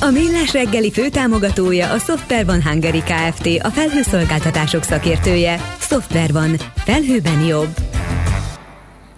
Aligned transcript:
A 0.00 0.10
Millás 0.10 0.52
reggeli 0.52 0.92
főtámogatója 0.92 1.92
a 1.92 1.98
Software 1.98 2.44
van 2.44 2.62
Hungary 2.62 3.02
Kft. 3.02 3.48
A 3.62 3.68
felhőszolgáltatások 3.68 4.82
szakértője. 4.82 5.60
Software 5.78 6.32
van. 6.32 6.56
Felhőben 6.74 7.44
jobb. 7.44 7.68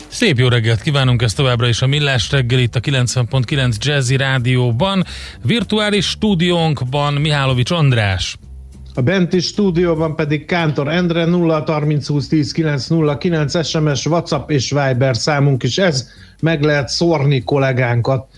Szép 0.08 0.38
jó 0.38 0.48
reggelt 0.48 0.80
kívánunk 0.80 1.22
ezt 1.22 1.36
továbbra 1.36 1.68
is 1.68 1.82
a 1.82 1.86
Millás 1.86 2.30
reggel 2.30 2.58
itt 2.58 2.74
a 2.74 2.80
90.9 2.80 3.76
Jazzy 3.78 4.16
Rádióban. 4.16 5.04
Virtuális 5.42 6.06
stúdiónkban 6.06 7.14
Mihálovics 7.14 7.70
András. 7.70 8.36
A 8.94 9.00
benti 9.00 9.40
stúdióban 9.40 10.16
pedig 10.16 10.44
Kántor 10.44 10.88
Endre 10.88 11.24
0 11.24 11.62
30 11.66 12.06
20 12.06 12.28
10 12.28 12.52
9 12.52 12.86
0 12.86 13.18
9 13.18 13.66
SMS, 13.66 14.06
WhatsApp 14.06 14.50
és 14.50 14.70
Viber 14.70 15.16
számunk 15.16 15.62
is 15.62 15.78
ez. 15.78 16.08
Meg 16.40 16.62
lehet 16.62 16.88
szórni 16.88 17.44
kollégánkat 17.44 18.28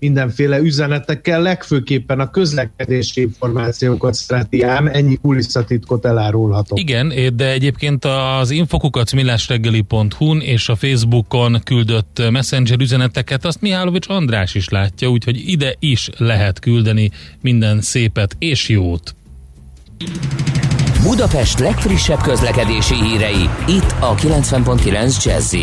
mindenféle 0.00 0.58
üzenetekkel, 0.58 1.42
legfőképpen 1.42 2.20
a 2.20 2.30
közlekedési 2.30 3.20
információkat 3.20 4.14
szereti 4.14 4.62
ám, 4.62 4.86
ennyi 4.86 5.16
kulisszatitkot 5.16 6.04
elárulhatok. 6.04 6.80
Igen, 6.80 7.12
de 7.36 7.50
egyébként 7.50 8.04
az 8.04 8.50
infokukat 8.50 9.12
millásreggeli.hu-n 9.12 10.40
és 10.40 10.68
a 10.68 10.76
Facebookon 10.76 11.60
küldött 11.64 12.22
messenger 12.30 12.80
üzeneteket, 12.80 13.44
azt 13.44 13.60
Mihálovics 13.60 14.08
András 14.08 14.54
is 14.54 14.68
látja, 14.68 15.08
úgyhogy 15.08 15.42
ide 15.46 15.74
is 15.78 16.08
lehet 16.16 16.58
küldeni 16.58 17.10
minden 17.40 17.80
szépet 17.80 18.36
és 18.38 18.68
jót. 18.68 19.14
Budapest 21.02 21.58
legfrissebb 21.58 22.20
közlekedési 22.20 22.94
hírei, 22.94 23.48
itt 23.66 23.94
a 24.00 24.14
90.9 24.14 25.24
jazz 25.24 25.54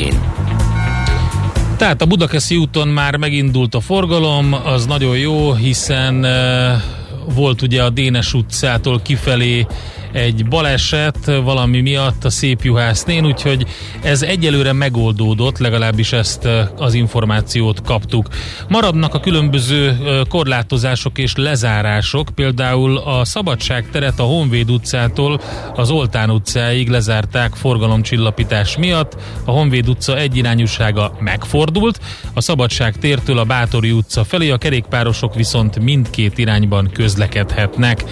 tehát 1.78 2.02
a 2.02 2.06
Budakeszi 2.06 2.56
úton 2.56 2.88
már 2.88 3.16
megindult 3.16 3.76
a 3.76 3.80
forgalom, 3.80 4.54
az 4.54 4.86
nagyon 4.86 5.18
jó, 5.18 5.54
hiszen 5.54 6.24
uh, 6.24 7.34
volt 7.36 7.62
ugye 7.62 7.84
a 7.84 7.90
Dénes 7.90 8.34
utcától 8.34 9.02
kifelé 9.02 9.66
egy 10.12 10.48
baleset 10.48 11.26
valami 11.44 11.82
miatt 11.82 12.24
a 12.24 12.30
szép 12.30 12.62
juhásznén, 12.62 13.26
úgyhogy 13.26 13.66
ez 14.02 14.22
egyelőre 14.22 14.74
megoldódott, 14.74 15.58
legalábbis 15.58 16.12
ezt 16.12 16.48
az 16.78 16.94
információt 16.94 17.82
kaptuk. 17.82 18.28
Maradnak 18.68 19.14
a 19.14 19.20
különböző 19.20 19.98
korlátozások 20.30 21.18
és 21.18 21.36
lezárások, 21.36 22.30
például 22.36 22.98
a 22.98 23.26
Szabadság 23.26 23.90
teret 23.92 24.20
a 24.20 24.24
Honvéd 24.24 24.72
utcától 24.72 25.42
az 25.76 25.90
Oltán 25.90 26.30
utcáig 26.30 26.90
lezárták 26.90 27.56
forgalomcsillapítás 27.56 28.78
miatt, 28.78 29.18
a 29.46 29.52
Honvéd 29.52 29.90
utca 29.90 30.18
egyirányúsága 30.18 31.18
megfordult, 31.20 32.00
a 32.34 32.42
Szabadság 32.42 32.98
tértől 32.98 33.38
a 33.38 33.44
Bátori 33.44 33.92
utca 33.92 34.24
felé 34.24 34.50
a 34.50 34.58
kerékpárosok 34.58 35.36
viszont 35.36 35.80
mindkét 35.80 36.38
irányban 36.38 36.90
közlekedhetnek. 36.94 38.04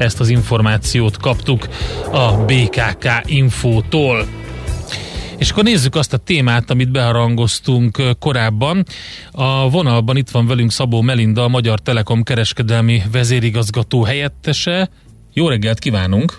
Ezt 0.00 0.20
az 0.20 0.28
információt 0.28 1.16
kaptuk 1.16 1.68
a 2.12 2.44
BKK 2.44 3.06
infótól. 3.24 4.26
És 5.38 5.50
akkor 5.50 5.64
nézzük 5.64 5.94
azt 5.94 6.12
a 6.12 6.16
témát, 6.16 6.70
amit 6.70 6.90
beharangoztunk 6.90 8.02
korábban. 8.18 8.84
A 9.32 9.70
vonalban 9.70 10.16
itt 10.16 10.30
van 10.30 10.46
velünk 10.46 10.70
Szabó 10.70 11.00
Melinda, 11.00 11.42
a 11.42 11.48
Magyar 11.48 11.78
Telekom 11.80 12.22
kereskedelmi 12.22 13.02
vezérigazgató 13.12 14.02
helyettese. 14.02 14.88
Jó 15.32 15.48
reggelt 15.48 15.78
kívánunk! 15.78 16.38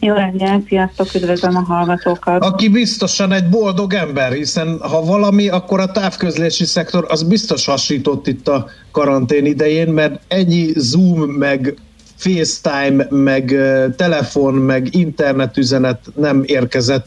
Jó 0.00 0.14
reggelt, 0.14 0.66
sziasztok, 0.66 1.14
üdvözlöm 1.14 1.56
a 1.56 1.60
hallgatókat. 1.60 2.42
Aki 2.42 2.68
biztosan 2.68 3.32
egy 3.32 3.48
boldog 3.48 3.92
ember, 3.92 4.32
hiszen 4.32 4.78
ha 4.80 5.04
valami, 5.04 5.48
akkor 5.48 5.80
a 5.80 5.90
távközlési 5.90 6.64
szektor 6.64 7.06
az 7.08 7.22
biztos 7.22 7.64
hasított 7.64 8.26
itt 8.26 8.48
a 8.48 8.66
karantén 8.90 9.46
idején, 9.46 9.88
mert 9.88 10.20
ennyi 10.28 10.72
Zoom 10.74 11.20
meg 11.20 11.74
FaceTime, 12.16 13.06
meg 13.10 13.54
telefon, 13.96 14.54
meg 14.54 14.94
internetüzenet 14.94 16.00
nem 16.16 16.42
érkezett 16.46 17.06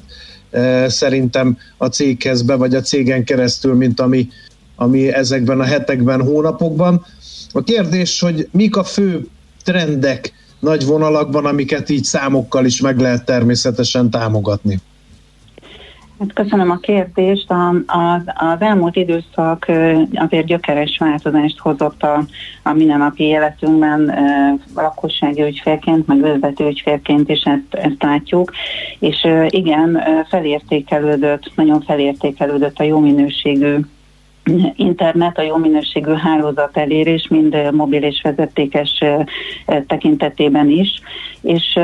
szerintem 0.88 1.58
a 1.78 1.86
céghez 1.86 2.42
be, 2.42 2.56
vagy 2.56 2.76
a 2.76 2.82
cégen 2.82 3.24
keresztül, 3.24 3.74
mint 3.74 4.00
ami, 4.00 4.28
ami 4.76 5.14
ezekben 5.14 5.60
a 5.60 5.64
hetekben, 5.64 6.22
hónapokban. 6.22 7.06
A 7.52 7.64
kérdés, 7.64 8.20
hogy 8.20 8.48
mik 8.52 8.78
a 8.78 8.84
fő 8.84 9.28
trendek 9.64 10.34
nagy 10.60 10.86
vonalakban, 10.86 11.46
amiket 11.46 11.90
így 11.90 12.04
számokkal 12.04 12.66
is 12.66 12.82
meg 12.82 13.00
lehet 13.00 13.26
természetesen 13.26 14.10
támogatni. 14.10 14.80
Hát 16.20 16.34
köszönöm 16.34 16.70
a 16.70 16.78
kérdést. 16.78 17.52
A, 17.52 17.70
a, 17.70 18.22
az 18.26 18.60
elmúlt 18.60 18.96
időszak 18.96 19.66
azért 20.14 20.46
gyökeres 20.46 20.98
változást 20.98 21.60
hozott 21.60 22.04
a, 22.04 22.24
a 22.64 22.74
mindennapi 22.74 23.24
életünkben 23.24 24.14
lakossági 24.76 25.42
ügyfélként, 25.42 26.08
meg 26.08 26.20
vezető 26.20 26.68
ügyfélként 26.68 27.30
is 27.30 27.44
ezt, 27.44 27.74
ezt 27.86 28.04
látjuk. 28.04 28.52
És 29.00 29.28
igen, 29.48 30.02
felértékelődött, 30.30 31.52
nagyon 31.56 31.82
felértékelődött 31.82 32.80
a 32.80 32.84
jó 32.84 33.00
minőségű 33.00 33.78
internet, 34.76 35.38
a 35.38 35.42
jó 35.42 35.56
minőségű 35.56 36.14
hálózat 36.14 36.78
elérés, 36.78 37.28
mind 37.30 37.72
mobil 37.72 38.04
és 38.04 38.22
vezetékes 38.22 39.04
tekintetében 39.88 40.70
is, 40.70 41.02
és, 41.42 41.80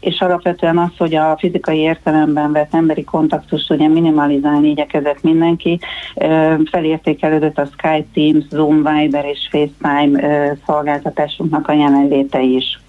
és 0.00 0.20
alapvetően 0.20 0.78
az, 0.78 0.90
hogy 0.98 1.14
a 1.14 1.36
fizikai 1.38 1.78
értelemben 1.78 2.52
vett 2.52 2.74
emberi 2.74 3.04
kontaktust 3.04 3.70
ugye 3.70 3.88
minimalizálni 3.88 4.68
igyekezett 4.68 5.22
mindenki, 5.22 5.78
felértékelődött 6.70 7.58
a 7.58 7.66
Skype, 7.66 8.06
Teams, 8.14 8.44
Zoom, 8.50 8.76
Viber 8.76 9.24
és 9.24 9.48
FaceTime 9.50 10.56
szolgáltatásunknak 10.66 11.68
a 11.68 11.72
jelenléte 11.72 12.40
is. 12.40 12.80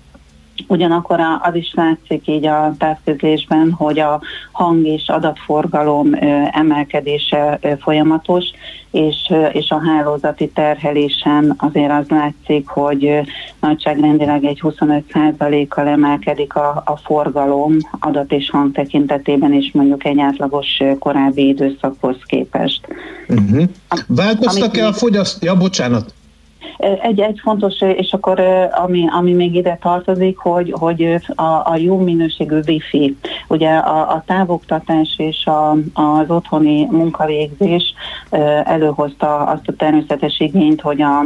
Ugyanakkor 0.67 1.19
az 1.41 1.55
is 1.55 1.73
látszik 1.75 2.27
így 2.27 2.45
a 2.45 2.73
távközlésben, 2.77 3.72
hogy 3.72 3.99
a 3.99 4.22
hang 4.51 4.85
és 4.85 5.07
adatforgalom 5.07 6.09
emelkedése 6.51 7.59
folyamatos, 7.79 8.45
és, 8.91 9.33
és 9.51 9.69
a 9.69 9.81
hálózati 9.85 10.50
terhelésen 10.50 11.53
azért 11.57 11.91
az 11.91 12.05
látszik, 12.07 12.67
hogy 12.67 13.21
nagyságrendileg 13.59 14.44
egy 14.44 14.59
25%-kal 14.63 15.88
emelkedik 15.88 16.55
a, 16.55 16.83
a 16.85 16.97
forgalom 17.03 17.77
adat 18.00 18.31
és 18.31 18.50
hang 18.50 18.71
tekintetében 18.71 19.53
is 19.53 19.71
mondjuk 19.73 20.05
egy 20.05 20.19
átlagos 20.19 20.81
korábbi 21.00 21.47
időszakhoz 21.47 22.16
képest. 22.25 22.88
Uh-huh. 23.29 23.63
Változtak-e 24.07 24.88
a 24.88 24.94
fogyaszt... 24.94 25.44
Ja, 25.44 25.55
bocsánat. 25.55 26.13
Egy, 26.77 27.19
egy 27.19 27.39
fontos, 27.44 27.81
és 27.81 28.13
akkor 28.13 28.39
ami, 28.72 29.05
ami 29.17 29.33
még 29.33 29.55
ide 29.55 29.77
tartozik, 29.81 30.38
hogy, 30.38 30.73
hogy 30.79 31.16
a, 31.35 31.44
a 31.44 31.75
jó 31.77 31.97
minőségű 31.97 32.59
wifi, 32.67 33.17
ugye 33.47 33.69
a, 33.69 33.99
a 34.11 34.23
távoktatás 34.25 35.16
és 35.17 35.45
a, 35.45 35.71
az 35.94 36.29
otthoni 36.29 36.85
munkavégzés 36.85 37.94
előhozta 38.63 39.38
azt 39.38 39.67
a 39.67 39.75
természetes 39.75 40.39
igényt, 40.39 40.81
hogy 40.81 41.01
a 41.01 41.25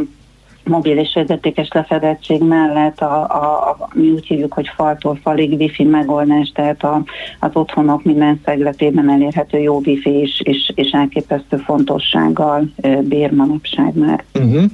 mobil 0.66 0.98
és 0.98 1.12
vezetékes 1.14 1.68
lefedettség 1.72 2.42
mellett 2.42 3.00
a, 3.00 3.22
a, 3.22 3.68
a, 3.68 3.88
mi 3.94 4.10
úgy 4.10 4.26
hívjuk, 4.26 4.52
hogy 4.52 4.68
faltól 4.76 5.18
falig 5.22 5.52
wifi 5.52 5.84
megoldás, 5.84 6.52
tehát 6.54 6.84
a, 6.84 7.02
az 7.40 7.50
otthonok 7.52 8.04
minden 8.04 8.40
szegletében 8.44 9.10
elérhető 9.10 9.58
jó 9.58 9.80
wifi 9.84 10.20
is, 10.20 10.40
és, 10.40 10.72
és 10.74 10.90
elképesztő 10.90 11.56
fontossággal 11.56 12.68
bír 13.00 13.30
manapság 13.30 13.94
már. 13.94 14.24
Uh-huh. 14.34 14.64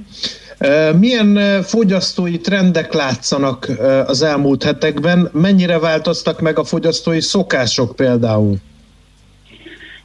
Milyen 0.98 1.62
fogyasztói 1.62 2.38
trendek 2.38 2.92
látszanak 2.92 3.68
az 4.06 4.22
elmúlt 4.22 4.62
hetekben? 4.62 5.28
Mennyire 5.32 5.78
változtak 5.78 6.40
meg 6.40 6.58
a 6.58 6.64
fogyasztói 6.64 7.20
szokások 7.20 7.96
például? 7.96 8.56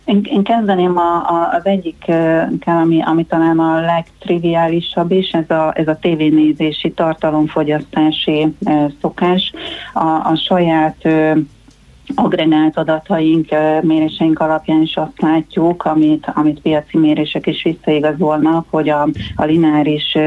Én, 0.05 0.21
én 0.23 0.43
kezdeném 0.43 0.97
a, 0.97 1.15
a, 1.15 1.49
az 1.53 1.65
egyik, 1.65 2.05
ami, 2.65 3.01
ami 3.01 3.25
talán 3.25 3.59
a 3.59 3.79
legtriviálisabb 3.79 5.11
is, 5.11 5.29
ez 5.29 5.49
a, 5.49 5.71
ez 5.75 5.87
a 5.87 5.97
tévénézési 6.01 6.91
tartalomfogyasztási 6.91 8.47
szokás. 9.01 9.53
A, 9.93 10.05
a 10.05 10.41
saját 10.47 11.07
agregált 12.15 12.77
adataink, 12.77 13.47
méréseink 13.81 14.39
alapján 14.39 14.81
is 14.81 14.95
azt 14.95 15.21
látjuk, 15.21 15.85
amit, 15.85 16.31
amit 16.33 16.61
piaci 16.61 16.97
mérések 16.97 17.47
is 17.47 17.63
visszaigazolnak, 17.63 18.65
hogy 18.69 18.89
a, 18.89 19.07
a 19.35 19.43
lineáris 19.43 20.17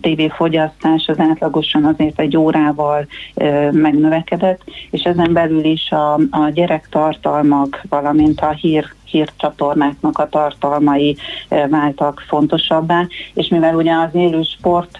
tévéfogyasztás 0.00 1.06
az 1.06 1.18
átlagosan 1.18 1.84
azért 1.84 2.20
egy 2.20 2.36
órával 2.36 3.06
e, 3.34 3.72
megnövekedett, 3.72 4.60
és 4.90 5.02
ezen 5.02 5.32
belül 5.32 5.64
is 5.64 5.90
a, 5.90 6.14
a 6.14 6.50
gyerektartalmak, 6.52 7.82
valamint 7.88 8.40
a 8.40 8.50
hír 8.50 8.94
hírcsatornáknak 9.14 10.18
a 10.18 10.28
tartalmai 10.28 11.16
váltak 11.48 12.24
fontosabbá, 12.28 13.06
és 13.34 13.48
mivel 13.48 13.74
ugye 13.74 13.92
az 13.92 14.08
élő, 14.12 14.42
sport, 14.42 14.98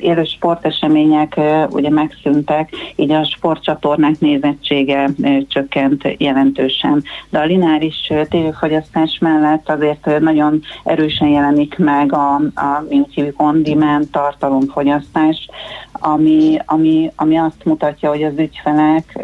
élő 0.00 0.24
sportesemények 0.24 1.40
ugye 1.70 1.90
megszűntek, 1.90 2.70
így 2.96 3.10
a 3.10 3.24
sportcsatornák 3.24 4.18
nézettsége 4.18 5.10
csökkent 5.48 6.02
jelentősen. 6.18 7.02
De 7.30 7.38
a 7.38 7.44
lineáris 7.44 8.12
tévéfogyasztás 8.28 9.18
mellett 9.20 9.68
azért 9.68 10.20
nagyon 10.20 10.60
erősen 10.84 11.28
jelenik 11.28 11.78
meg 11.78 12.12
a, 12.12 12.34
a 12.34 12.84
mint 12.88 13.14
hívjuk 13.14 13.42
on-demand 13.42 14.08
tartalomfogyasztás, 14.10 15.48
ami, 15.92 16.58
ami, 16.66 17.10
ami 17.16 17.36
azt 17.36 17.64
mutatja, 17.64 18.08
hogy 18.08 18.22
az 18.22 18.38
ügyfelek 18.38 19.18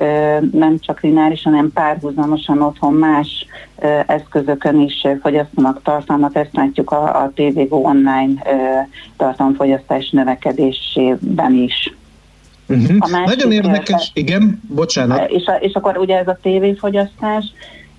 nem 0.52 0.78
csak 0.78 1.00
lineáris, 1.00 1.42
hanem 1.42 1.72
párhuzamosan 1.72 2.62
otthon 2.62 2.94
más 2.94 3.46
eszközökön 4.06 4.80
is 4.80 5.06
fogyasztanak 5.22 5.82
tartalmat, 5.82 6.36
ezt 6.36 6.52
látjuk 6.52 6.90
a, 6.90 7.22
a 7.22 7.32
TVGO 7.34 7.76
online 7.76 8.42
tartalomfogyasztás 9.16 10.10
növekedésében 10.10 11.52
is. 11.52 11.94
Uh-huh. 12.68 13.24
Nagyon 13.24 13.52
érdekes, 13.52 14.10
igen, 14.14 14.60
bocsánat. 14.68 15.30
És, 15.30 15.46
a, 15.46 15.52
és 15.52 15.74
akkor 15.74 15.98
ugye 15.98 16.18
ez 16.18 16.28
a 16.28 16.38
tévéfogyasztás, 16.42 17.44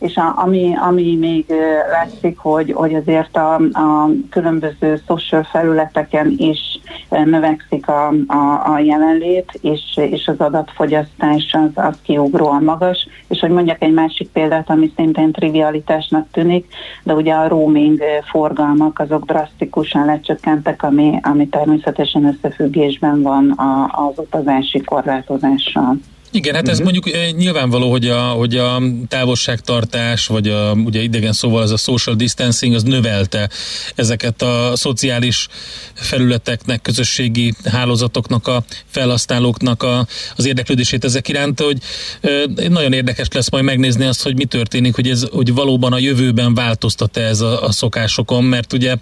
és 0.03 0.15
a, 0.15 0.33
ami, 0.35 0.75
ami 0.88 1.15
még 1.15 1.45
látszik, 1.91 2.38
hogy, 2.38 2.71
hogy 2.71 2.94
azért 2.94 3.38
a, 3.38 3.55
a 3.55 4.09
különböző 4.29 5.01
social 5.07 5.44
felületeken 5.44 6.33
is 6.38 6.79
növekszik 7.09 7.88
a, 7.88 8.07
a, 8.27 8.73
a 8.73 8.79
jelenlét, 8.79 9.59
és, 9.61 9.81
és 9.95 10.27
az 10.27 10.39
adatfogyasztás 10.39 11.51
az, 11.51 11.83
az 11.85 11.95
kiugróan 12.01 12.63
magas, 12.63 13.07
és 13.27 13.39
hogy 13.39 13.50
mondjak 13.50 13.81
egy 13.81 13.94
másik 13.94 14.29
példát, 14.29 14.69
ami 14.69 14.91
szintén 14.95 15.31
trivialitásnak 15.31 16.27
tűnik, 16.31 16.73
de 17.03 17.13
ugye 17.13 17.33
a 17.33 17.47
roaming 17.47 18.01
forgalmak 18.31 19.00
azok 19.00 19.25
drasztikusan 19.25 20.05
lecsökkentek, 20.05 20.83
ami, 20.83 21.19
ami 21.21 21.47
természetesen 21.47 22.25
összefüggésben 22.25 23.21
van 23.21 23.51
a, 23.51 23.89
az 24.07 24.17
utazási 24.17 24.81
korlátozással. 24.81 25.97
Igen, 26.35 26.56
hát 26.56 26.68
ez 26.68 26.80
uh-huh. 26.80 26.94
mondjuk 26.94 27.15
eh, 27.15 27.31
nyilvánvaló, 27.31 27.91
hogy 27.91 28.07
a, 28.07 28.21
hogy 28.21 28.57
a 28.57 28.81
távolságtartás, 29.07 30.27
vagy 30.27 30.47
a, 30.47 30.71
ugye 30.71 31.01
idegen 31.01 31.33
szóval 31.33 31.62
az 31.62 31.71
a 31.71 31.77
social 31.77 32.15
distancing, 32.15 32.74
az 32.74 32.83
növelte 32.83 33.50
ezeket 33.95 34.41
a 34.41 34.71
szociális 34.75 35.47
felületeknek, 35.94 36.81
közösségi 36.81 37.53
hálózatoknak, 37.63 38.47
a 38.47 38.63
felhasználóknak 38.88 39.83
a, 39.83 40.07
az 40.35 40.45
érdeklődését 40.45 41.03
ezek 41.03 41.27
iránt, 41.27 41.59
hogy 41.59 41.77
e, 42.21 42.30
nagyon 42.69 42.94
érdekes 42.94 43.27
lesz 43.31 43.50
majd 43.50 43.63
megnézni 43.63 44.06
azt, 44.06 44.24
hogy 44.24 44.36
mi 44.36 44.45
történik, 44.45 44.95
hogy 44.95 45.09
ez, 45.09 45.25
hogy 45.31 45.53
valóban 45.53 45.94
a 45.94 46.00
jövőben 46.00 46.53
változtat-e 46.53 47.21
ez 47.21 47.41
a, 47.41 47.63
a 47.63 47.71
szokásokon, 47.71 48.44
mert 48.44 48.74
ugye 48.74 48.95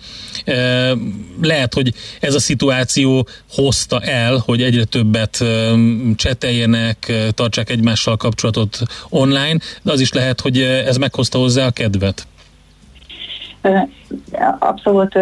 e, 0.45 0.94
lehet, 1.42 1.74
hogy 1.74 1.94
ez 2.19 2.36
a 2.36 2.39
szituáció 2.39 3.27
hozta 3.50 4.00
el, 4.00 4.44
hogy 4.45 4.62
egyre 4.62 4.84
többet 4.84 5.44
cseteljenek, 6.16 7.12
tartsák 7.30 7.70
egymással 7.70 8.18
kapcsolatot 8.18 8.80
online, 9.10 9.58
de 9.82 9.92
az 9.92 10.00
is 10.00 10.12
lehet, 10.12 10.42
hogy 10.42 10.62
ez 10.62 10.98
meghozta 10.98 11.38
hozzá 11.38 11.66
a 11.66 11.72
kedvet. 11.72 12.28
Abszolút 14.60 15.19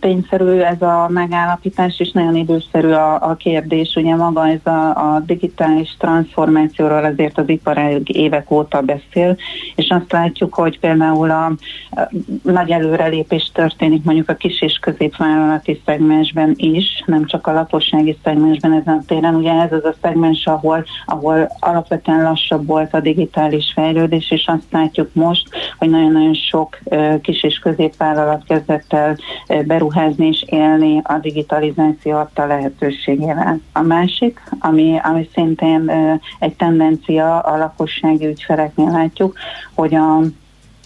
tényszerű 0.00 0.58
ez 0.58 0.82
a 0.82 1.08
megállapítás, 1.08 2.00
és 2.00 2.10
nagyon 2.10 2.36
időszerű 2.36 2.88
a, 2.88 3.30
a 3.30 3.34
kérdés. 3.34 3.94
Ugye 3.96 4.14
maga 4.14 4.48
ez 4.48 4.72
a, 4.72 5.14
a 5.14 5.22
digitális 5.26 5.96
transformációról 5.98 7.04
azért 7.04 7.38
az 7.38 7.48
iparág 7.48 8.16
évek 8.16 8.50
óta 8.50 8.80
beszél, 8.80 9.36
és 9.74 9.88
azt 9.88 10.12
látjuk, 10.12 10.54
hogy 10.54 10.78
például 10.78 11.30
a, 11.30 11.44
a 11.44 12.10
nagy 12.42 12.70
előrelépés 12.70 13.50
történik 13.54 14.04
mondjuk 14.04 14.28
a 14.28 14.34
kis 14.34 14.62
és 14.62 14.78
középvállalati 14.78 15.82
szegmensben 15.84 16.54
is, 16.56 17.02
nem 17.06 17.26
csak 17.26 17.46
a 17.46 17.52
lakossági 17.52 18.18
szegmensben 18.24 18.72
ezen 18.72 18.94
a 18.94 19.02
téren. 19.06 19.34
Ugye 19.34 19.52
ez 19.52 19.72
az 19.72 19.84
a 19.84 19.94
szegmens, 20.02 20.46
ahol, 20.46 20.84
ahol 21.06 21.50
alapvetően 21.60 22.22
lassabb 22.22 22.66
volt 22.66 22.94
a 22.94 23.00
digitális 23.00 23.72
fejlődés, 23.74 24.30
és 24.30 24.44
azt 24.46 24.66
látjuk 24.70 25.10
most, 25.12 25.48
hogy 25.78 25.90
nagyon-nagyon 25.90 26.34
sok 26.34 26.78
kis 27.22 27.42
és 27.48 27.58
középvállalat 27.58 28.44
kezdett 28.44 28.92
el 28.92 29.16
beruházni 29.66 30.26
és 30.26 30.44
élni 30.46 31.00
a 31.04 31.18
digitalizáció 31.18 32.16
adta 32.16 32.46
lehetőségével. 32.46 33.60
A 33.72 33.82
másik, 33.82 34.40
ami, 34.60 34.98
ami 35.02 35.28
szintén 35.34 35.90
egy 36.38 36.56
tendencia 36.56 37.38
a 37.38 37.56
lakossági 37.56 38.26
ügyfeleknél 38.26 38.90
látjuk, 38.90 39.36
hogy 39.74 39.94
a 39.94 40.20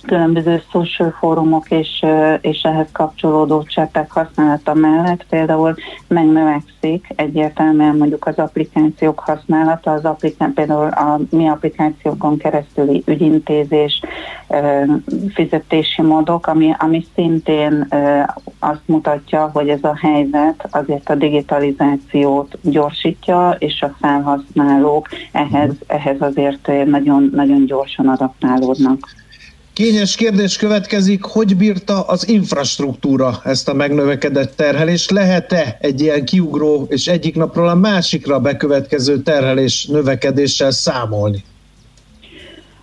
különböző 0.07 0.63
social 0.71 1.11
fórumok 1.19 1.71
és, 1.71 2.05
és 2.41 2.63
ehhez 2.63 2.89
kapcsolódó 2.93 3.63
cseppek 3.63 4.11
használata 4.11 4.75
mellett 4.75 5.27
például 5.29 5.75
megnövekszik 6.09 7.07
egyértelműen 7.17 7.97
mondjuk 7.97 8.27
az 8.27 8.39
applikációk 8.39 9.19
használata, 9.19 9.93
az 9.93 10.05
applikán, 10.05 10.53
például 10.53 10.89
a 10.89 11.21
mi 11.31 11.49
applikációkon 11.49 12.37
keresztüli 12.37 13.03
ügyintézés, 13.07 14.01
fizetési 15.35 16.03
módok, 16.03 16.47
ami, 16.47 16.75
ami 16.79 17.07
szintén 17.15 17.89
azt 18.59 18.83
mutatja, 18.87 19.51
hogy 19.53 19.69
ez 19.69 19.83
a 19.83 19.97
helyzet 20.01 20.69
azért 20.71 21.11
a 21.11 21.15
digitalizációt 21.15 22.59
gyorsítja, 22.63 23.57
és 23.59 23.83
a 23.83 23.95
felhasználók 24.01 25.09
ehhez, 25.33 25.71
ehhez 25.87 26.21
azért 26.21 26.71
nagyon, 26.85 27.31
nagyon 27.35 27.65
gyorsan 27.65 28.09
adaptálódnak. 28.09 28.99
Kényes 29.83 30.15
kérdés 30.17 30.57
következik, 30.57 31.23
hogy 31.23 31.57
bírta 31.57 32.01
az 32.01 32.29
infrastruktúra 32.29 33.41
ezt 33.45 33.69
a 33.69 33.75
megnövekedett 33.75 34.57
terhelést? 34.57 35.11
Lehet-e 35.11 35.77
egy 35.81 36.01
ilyen 36.01 36.25
kiugró 36.25 36.87
és 36.91 37.07
egyik 37.07 37.37
napról 37.37 37.69
a 37.69 37.75
másikra 37.75 38.41
bekövetkező 38.41 39.23
terhelés 39.23 39.87
növekedéssel 39.87 40.71
számolni? 40.71 41.45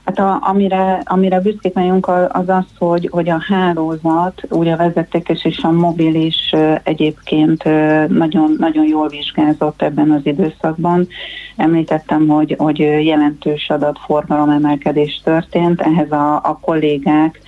Hát 0.10 0.20
a, 0.20 0.40
amire, 0.42 1.02
amire 1.06 1.40
büszkék 1.40 1.74
vagyunk 1.74 2.08
az 2.08 2.50
az, 2.50 2.64
hogy, 2.78 3.08
hogy 3.12 3.30
a 3.30 3.44
hálózat, 3.48 4.42
ugye 4.50 4.74
a 4.74 4.78
vezetékes 4.78 5.46
és 5.46 5.60
a 5.62 5.72
mobil 5.72 6.16
is 6.16 6.56
egyébként 6.84 7.64
nagyon, 8.08 8.56
nagyon 8.58 8.86
jól 8.86 9.08
vizsgázott 9.08 9.82
ebben 9.82 10.12
az 10.12 10.22
időszakban. 10.24 11.08
Említettem, 11.56 12.28
hogy, 12.28 12.56
hogy 12.58 12.80
jelentős 12.80 13.70
adatforgalom 13.70 14.50
emelkedés 14.50 15.22
történt, 15.24 15.82
ehhez 15.82 16.12
a, 16.12 16.36
a 16.36 16.60
kollégák 16.62 17.42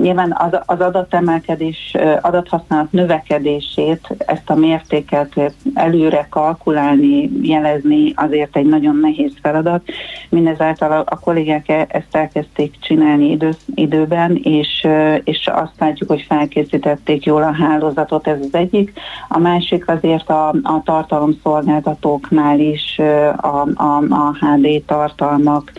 Nyilván 0.00 0.36
az, 0.38 0.60
az 0.66 0.80
adatemelkedés, 0.80 1.96
adathasználat 2.20 2.92
növekedését, 2.92 4.14
ezt 4.18 4.50
a 4.50 4.54
mértéket 4.54 5.52
előre 5.74 6.26
kalkulálni, 6.30 7.30
jelezni 7.42 8.12
azért 8.16 8.56
egy 8.56 8.66
nagyon 8.66 8.96
nehéz 8.96 9.32
feladat. 9.42 9.82
Mindezáltal 10.28 10.92
a, 10.92 11.04
a 11.06 11.18
kollégák 11.18 11.68
e, 11.68 11.86
ezt 11.88 12.16
elkezdték 12.16 12.74
csinálni 12.80 13.30
idő, 13.30 13.50
időben, 13.74 14.36
és, 14.42 14.86
és 15.24 15.46
azt 15.52 15.74
látjuk, 15.78 16.08
hogy 16.08 16.24
felkészítették 16.28 17.24
jól 17.24 17.42
a 17.42 17.52
hálózatot, 17.52 18.26
ez 18.26 18.40
az 18.40 18.54
egyik. 18.54 18.92
A 19.28 19.38
másik 19.38 19.88
azért 19.88 20.28
a, 20.28 20.48
a 20.48 20.82
tartalomszolgáltatóknál 20.84 22.60
is 22.60 22.98
a, 23.36 23.68
a, 23.74 24.02
a 24.08 24.36
HD 24.40 24.82
tartalmak 24.86 25.72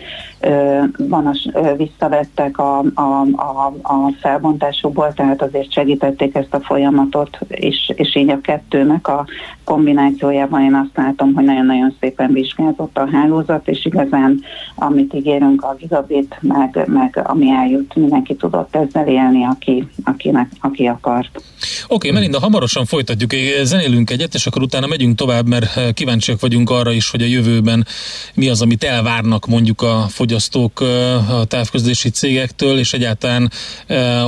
van 0.98 1.26
a, 1.26 1.32
visszavettek 1.76 2.58
a, 2.58 2.78
a, 2.78 3.20
a, 3.36 3.72
a 3.82 4.12
felbontásukból, 4.20 5.12
tehát 5.12 5.42
azért 5.42 5.72
segítették 5.72 6.34
ezt 6.34 6.54
a 6.54 6.60
folyamatot, 6.60 7.38
és, 7.48 7.92
és 7.94 8.16
így 8.16 8.30
a 8.30 8.40
kettőnek 8.40 9.08
a 9.08 9.26
kombinációjában 9.64 10.62
én 10.62 10.74
azt 10.74 10.96
látom, 10.96 11.34
hogy 11.34 11.44
nagyon-nagyon 11.44 11.96
szépen 12.00 12.32
vizsgázott 12.32 12.98
a 12.98 13.08
hálózat, 13.12 13.68
és 13.68 13.84
igazán 13.84 14.40
amit 14.74 15.14
ígérünk 15.14 15.62
a 15.62 15.76
gigabit, 15.78 16.36
meg, 16.40 16.84
meg 16.86 17.20
ami 17.24 17.50
eljut, 17.50 17.94
mindenki 17.94 18.34
tudott 18.34 18.76
ezzel 18.76 19.06
élni, 19.06 19.44
aki, 19.44 19.88
akinek, 20.04 20.50
aki 20.60 20.86
akart. 20.86 21.42
Okay, 21.94 22.10
Melinda, 22.10 22.38
hamarosan 22.38 22.84
folytatjuk, 22.84 23.30
zenélünk 23.62 24.10
egyet, 24.10 24.34
és 24.34 24.46
akkor 24.46 24.62
utána 24.62 24.86
megyünk 24.86 25.16
tovább, 25.16 25.46
mert 25.46 25.94
kíváncsiak 25.94 26.40
vagyunk 26.40 26.70
arra 26.70 26.92
is, 26.92 27.10
hogy 27.10 27.22
a 27.22 27.26
jövőben 27.26 27.86
mi 28.34 28.48
az, 28.48 28.62
amit 28.62 28.84
elvárnak 28.84 29.46
mondjuk 29.46 29.82
a 29.82 30.06
fogyasztók 30.08 30.80
a 31.28 31.44
távközlési 31.44 32.10
cégektől, 32.10 32.78
és 32.78 32.92
egyáltalán 32.92 33.50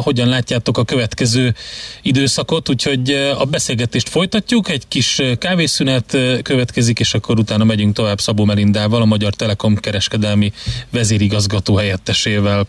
hogyan 0.03 0.29
látjátok 0.29 0.79
a 0.79 0.85
következő 0.85 1.55
időszakot, 2.03 2.69
úgyhogy 2.69 3.11
a 3.39 3.45
beszélgetést 3.45 4.09
folytatjuk, 4.09 4.69
egy 4.69 4.89
kis 4.89 5.23
kávészünet 5.39 6.17
következik, 6.43 6.99
és 6.99 7.15
akkor 7.15 7.39
utána 7.39 7.65
megyünk 7.65 7.95
tovább 7.95 8.21
Szabó 8.21 8.45
Melindával, 8.45 9.03
a 9.03 9.05
Magyar 9.05 9.35
Telekom 9.35 9.77
kereskedelmi 9.77 10.53
vezérigazgató 10.91 11.77
helyettesével. 11.77 12.67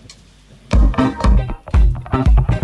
around, 2.14 2.63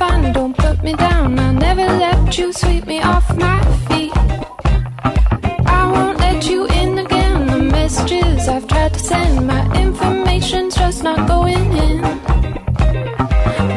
I'm 0.00 0.32
don't 0.32 0.56
put 0.56 0.82
me 0.82 0.94
down. 0.94 1.38
I'll 1.38 1.52
never 1.52 1.86
let 1.86 2.38
you 2.38 2.52
sweep 2.52 2.86
me 2.86 3.00
off 3.02 3.36
my 3.36 3.60
feet. 3.88 4.12
I 5.66 5.90
won't 5.92 6.18
let 6.18 6.46
you 6.48 6.66
in 6.66 6.98
again. 6.98 7.46
The 7.46 7.58
messages 7.58 8.48
I've 8.48 8.66
tried 8.66 8.94
to 8.94 8.98
send, 8.98 9.46
my 9.46 9.62
information's 9.78 10.74
just 10.76 11.02
not 11.02 11.28
going 11.28 11.72
in. 11.86 12.00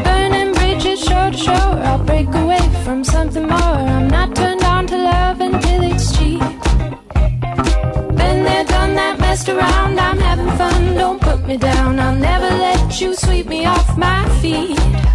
Burning 0.06 0.54
bridges 0.54 1.04
shore 1.04 1.32
to 1.32 1.38
shore, 1.38 1.76
I'll 1.90 2.04
break 2.04 2.28
away 2.34 2.64
from 2.84 3.04
something 3.04 3.48
more. 3.48 3.80
I'm 3.96 4.08
not 4.08 4.36
turned 4.36 4.64
on 4.64 4.88
to 4.88 4.98
love 4.98 5.42
until 5.42 5.84
it's 5.84 6.18
cheap. 6.18 6.40
Been 8.20 8.40
there, 8.48 8.66
done 8.66 8.96
that, 8.96 9.18
messed 9.20 9.50
around, 9.50 10.00
I'm 10.00 10.20
having 10.20 10.52
fun, 10.58 10.96
don't 10.96 11.22
put 11.22 11.46
me 11.46 11.58
down. 11.58 12.00
I'll 12.00 12.16
never 12.16 12.50
let 12.50 13.02
you 13.02 13.16
sweep 13.16 13.48
me 13.48 13.66
off 13.66 13.98
my 13.98 14.28
feet. 14.42 15.15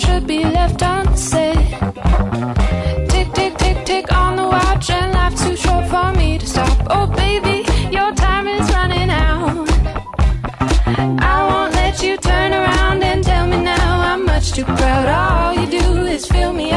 should 0.00 0.26
be 0.26 0.42
left 0.44 0.80
unsaid. 0.82 1.68
Tick, 3.10 3.28
tick, 3.34 3.56
tick, 3.58 3.84
tick 3.84 4.12
on 4.12 4.36
the 4.36 4.44
watch, 4.44 4.88
and 4.90 5.12
life's 5.12 5.44
too 5.44 5.56
short 5.56 5.86
for 5.88 6.12
me 6.14 6.38
to 6.38 6.46
stop. 6.46 6.78
Oh, 6.88 7.06
baby, 7.06 7.64
your 7.90 8.12
time 8.14 8.48
is 8.48 8.66
running 8.72 9.10
out. 9.10 9.68
I 11.32 11.46
won't 11.48 11.74
let 11.74 12.02
you 12.02 12.16
turn 12.16 12.52
around 12.52 13.02
and 13.02 13.22
tell 13.22 13.46
me 13.46 13.58
now 13.62 14.14
I'm 14.14 14.24
much 14.24 14.52
too 14.52 14.64
proud. 14.64 15.06
All 15.08 15.54
you 15.60 15.66
do 15.78 16.06
is 16.06 16.26
fill 16.26 16.52
me 16.52 16.69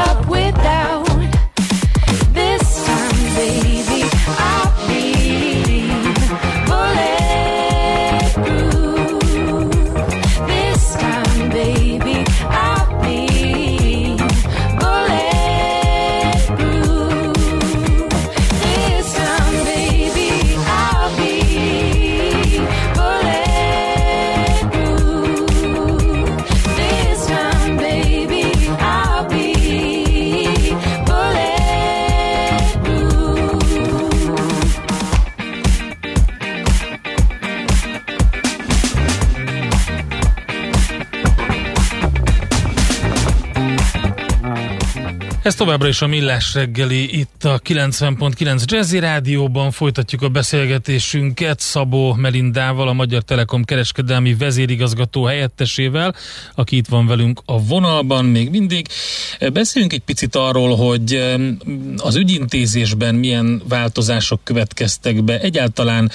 továbbra 45.84 46.06
is 46.06 46.14
a 46.14 46.20
Millás 46.20 46.54
reggeli 46.54 47.18
itt 47.18 47.44
a 47.44 47.58
90.9 47.58 48.64
Jazzy 48.64 48.98
Rádióban. 48.98 49.70
Folytatjuk 49.70 50.22
a 50.22 50.28
beszélgetésünket 50.28 51.60
Szabó 51.60 52.12
Melindával, 52.12 52.88
a 52.88 52.92
Magyar 52.92 53.22
Telekom 53.22 53.64
kereskedelmi 53.64 54.34
vezérigazgató 54.34 55.24
helyettesével, 55.24 56.14
aki 56.54 56.76
itt 56.76 56.86
van 56.86 57.06
velünk 57.06 57.40
a 57.44 57.62
vonalban 57.62 58.24
még 58.24 58.50
mindig. 58.50 58.86
Beszéljünk 59.52 59.92
egy 59.92 60.00
picit 60.00 60.36
arról, 60.36 60.76
hogy 60.76 61.34
az 61.96 62.16
ügyintézésben 62.16 63.14
milyen 63.14 63.62
változások 63.68 64.40
következtek 64.44 65.24
be. 65.24 65.40
Egyáltalán 65.40 66.10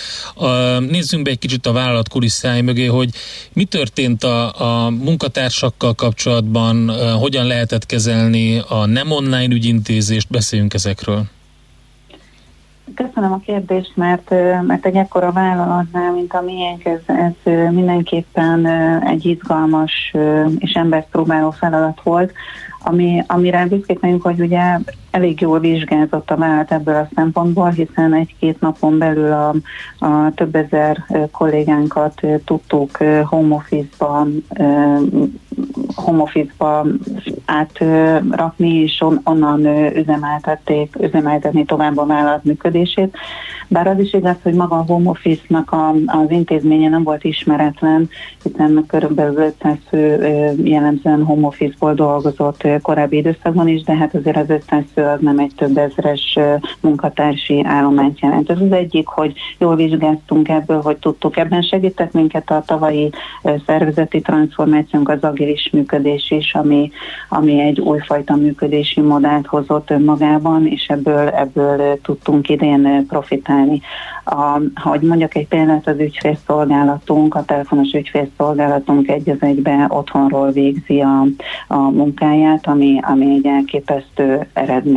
nézzünk 0.79 1.23
be 1.23 1.29
egy 1.29 1.39
kicsit 1.39 1.65
a 1.65 1.71
vállalat 1.71 2.09
kulisszái 2.09 2.61
mögé, 2.61 2.85
hogy 2.85 3.09
mi 3.53 3.63
történt 3.63 4.23
a, 4.23 4.61
a 4.85 4.89
munkatársakkal 4.89 5.93
kapcsolatban, 5.93 6.89
hogyan 7.17 7.45
lehetett 7.45 7.85
kezelni 7.85 8.57
a 8.67 8.85
nem 8.85 9.11
online 9.11 9.57
ügyintézést, 9.59 10.29
beszéljünk 10.29 10.73
ezekről. 10.73 11.23
Köszönöm 12.95 13.31
a 13.31 13.39
kérdést, 13.39 13.91
mert, 13.95 14.29
mert 14.67 14.85
egy 14.85 14.95
ekkora 14.95 15.31
vállalatnál, 15.31 16.11
mint 16.11 16.33
a 16.33 16.41
miénk, 16.41 16.85
ez, 16.85 16.99
ez 17.05 17.53
mindenképpen 17.71 18.65
egy 19.05 19.25
izgalmas 19.25 20.13
és 20.57 20.71
embert 20.71 21.07
próbáló 21.11 21.51
feladat 21.51 22.01
volt, 22.03 22.33
ami, 22.83 23.23
amire 23.27 23.65
büszkék 23.65 23.99
vagyunk, 23.99 24.21
hogy 24.21 24.39
ugye 24.39 24.77
elég 25.11 25.41
jól 25.41 25.59
vizsgázott 25.59 26.31
a 26.31 26.35
vállalat 26.35 26.71
ebből 26.71 26.95
a 26.95 27.09
szempontból, 27.15 27.69
hiszen 27.69 28.13
egy-két 28.13 28.59
napon 28.59 28.97
belül 28.97 29.31
a, 29.31 29.53
a 30.05 30.31
több 30.35 30.55
ezer 30.55 31.05
kollégánkat 31.31 32.21
tudtuk 32.45 32.97
home 33.23 33.55
office-ba, 33.55 34.27
home 35.95 36.21
office-ba 36.21 36.85
átrakni, 37.45 38.69
és 38.69 39.01
on, 39.01 39.21
onnan 39.23 39.65
üzemeltették, 39.95 40.95
üzemeltetni 41.01 41.65
tovább 41.65 41.97
a 41.97 42.05
vállalat 42.05 42.43
működését. 42.43 43.17
Bár 43.67 43.87
az 43.87 43.99
is 43.99 44.13
igaz, 44.13 44.35
hogy 44.43 44.53
maga 44.53 44.75
a 44.77 44.83
home 44.87 45.09
office-nak 45.09 45.71
a, 45.71 45.89
az 46.05 46.29
intézménye 46.29 46.89
nem 46.89 47.03
volt 47.03 47.23
ismeretlen, 47.23 48.09
hiszen 48.43 48.83
körülbelül 48.87 49.37
500 49.37 49.77
fő 49.87 50.21
jellemzően 50.63 51.23
home 51.23 51.47
office-ból 51.47 51.93
dolgozott 51.93 52.67
korábbi 52.81 53.17
időszakban 53.17 53.67
is, 53.67 53.83
de 53.83 53.95
hát 53.95 54.15
azért 54.15 54.37
az 54.37 54.49
500 54.49 54.83
fő 54.93 54.98
az 55.05 55.19
nem 55.19 55.39
egy 55.39 55.51
több 55.55 55.77
ezres 55.77 56.39
munkatársi 56.79 57.63
állományt 57.65 58.19
jelent. 58.19 58.49
Ez 58.49 58.61
az 58.61 58.71
egyik, 58.71 59.07
hogy 59.07 59.33
jól 59.57 59.75
vizsgáztunk 59.75 60.49
ebből, 60.49 60.81
hogy 60.81 60.97
tudtuk. 60.97 61.37
Ebben 61.37 61.61
segített 61.61 62.13
minket 62.13 62.49
a 62.49 62.63
tavalyi 62.65 63.09
szervezeti 63.65 64.21
transformációnk, 64.21 65.09
az 65.09 65.23
agilis 65.23 65.69
működés 65.71 66.31
is, 66.31 66.53
ami, 66.53 66.91
ami 67.29 67.59
egy 67.59 67.79
újfajta 67.79 68.35
működési 68.35 69.01
modellt 69.01 69.45
hozott 69.45 69.89
önmagában, 69.89 70.67
és 70.67 70.87
ebből, 70.87 71.27
ebből 71.27 72.01
tudtunk 72.01 72.49
idén 72.49 73.05
profitálni. 73.07 73.81
A, 74.25 74.61
hogy 74.81 75.01
mondjak 75.01 75.35
egy 75.35 75.47
példát, 75.47 75.87
az 75.87 75.99
ügyfélszolgálatunk, 75.99 77.35
a 77.35 77.45
telefonos 77.45 77.93
ügyfélszolgálatunk 77.93 79.07
egy 79.07 79.29
az 79.29 79.37
egybe 79.39 79.85
otthonról 79.89 80.51
végzi 80.51 81.01
a, 81.01 81.25
a 81.67 81.77
munkáját, 81.77 82.67
ami, 82.67 82.99
ami 83.01 83.25
egy 83.25 83.45
elképesztő 83.45 84.47
eredmény. 84.53 84.88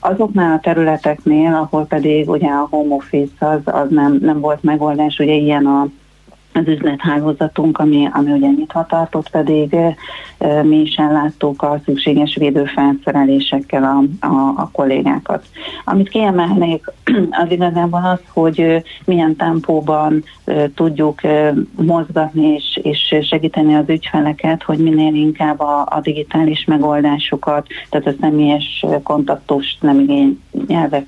Azoknál 0.00 0.52
a 0.52 0.60
területeknél, 0.60 1.54
ahol 1.54 1.86
pedig 1.86 2.28
ugye 2.28 2.48
a 2.48 2.66
home 2.70 2.94
office 2.94 3.46
az, 3.46 3.60
az 3.64 3.90
nem, 3.90 4.18
nem 4.20 4.40
volt 4.40 4.62
megoldás, 4.62 5.18
ugye 5.18 5.34
ilyen 5.34 5.66
a 5.66 5.88
az 6.54 6.66
üzlethálózatunk, 6.66 7.78
ami, 7.78 8.08
ami 8.12 8.30
ugye 8.30 8.48
nyitva 8.48 8.86
tartott, 8.86 9.30
pedig 9.30 9.74
e, 10.38 10.62
mi 10.62 10.76
is 10.76 10.94
elláttuk 10.94 11.62
a 11.62 11.80
szükséges 11.84 12.36
védőfelszerelésekkel 12.36 13.82
a, 13.82 14.26
a, 14.26 14.52
a 14.56 14.68
kollégákat. 14.72 15.44
Amit 15.84 16.08
kiemelnék, 16.08 16.84
az 17.44 17.50
igazából 17.50 18.04
az, 18.04 18.20
hogy 18.32 18.82
milyen 19.04 19.36
tempóban 19.36 20.24
e, 20.44 20.70
tudjuk 20.74 21.24
e, 21.24 21.54
mozgatni 21.76 22.46
és, 22.46 22.80
és 22.82 23.14
segíteni 23.28 23.74
az 23.74 23.88
ügyfeleket, 23.88 24.62
hogy 24.62 24.78
minél 24.78 25.14
inkább 25.14 25.60
a, 25.60 25.86
a 25.90 26.00
digitális 26.00 26.64
megoldásokat, 26.64 27.66
tehát 27.90 28.06
a 28.06 28.14
személyes 28.20 28.84
kontaktust 29.02 29.82
nem 29.82 30.00
igényelve 30.00 31.04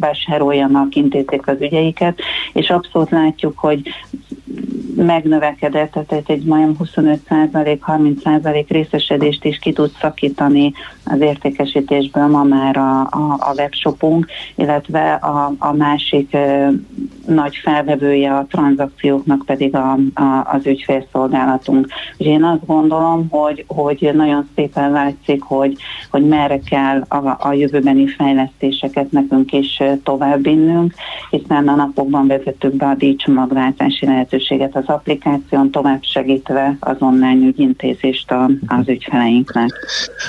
vásároljanak, 0.00 0.94
intézik 0.94 1.46
az 1.46 1.56
ügyeiket, 1.60 2.18
és 2.52 2.70
abszolút 2.70 3.10
látjuk, 3.10 3.58
hogy 3.58 3.82
megnövekedett, 4.96 5.90
tehát 6.06 6.30
egy 6.30 6.44
majdnem 6.44 6.76
25-30% 6.84 8.64
részesedést 8.68 9.44
is 9.44 9.58
ki 9.58 9.72
tud 9.72 9.90
szakítani 10.00 10.72
az 11.04 11.20
értékesítésből 11.20 12.26
ma 12.26 12.42
már 12.42 12.76
a, 12.76 13.00
a, 13.00 13.36
a 13.38 13.52
webshopunk, 13.56 14.26
illetve 14.54 15.12
a, 15.12 15.52
a 15.58 15.72
másik 15.72 16.28
ö, 16.32 16.68
nagy 17.26 17.56
felvevője 17.56 18.34
a 18.34 18.46
tranzakcióknak 18.50 19.42
pedig 19.46 19.74
a, 19.74 19.92
a, 20.14 20.48
az 20.52 20.66
ügyfélszolgálatunk. 20.66 21.86
És 22.16 22.26
én 22.26 22.44
azt 22.44 22.66
gondolom, 22.66 23.28
hogy, 23.30 23.64
hogy 23.68 24.10
nagyon 24.14 24.48
szépen 24.54 24.90
látszik, 24.90 25.42
hogy, 25.42 25.76
hogy 26.10 26.26
merre 26.26 26.58
kell 26.58 27.04
a, 27.08 27.36
a 27.40 27.52
jövőbeni 27.52 28.06
fejlesztéseket 28.06 29.10
nekünk 29.10 29.52
is 29.52 29.82
továbbinnünk, 30.02 30.94
hiszen 31.30 31.68
a 31.68 31.74
napokban 31.74 32.26
vezettük 32.26 32.74
be 32.74 32.86
a 32.86 32.94
díjcsomagváltási 32.94 34.06
lehetőséget 34.06 34.45
az 34.72 34.84
applikáción, 34.86 35.70
tovább 35.70 36.02
segítve 36.02 36.76
az 36.80 36.96
online 36.98 37.46
ügyintézést 37.46 38.30
a, 38.30 38.50
az 38.66 38.88
ügyfeleinknek. 38.88 39.70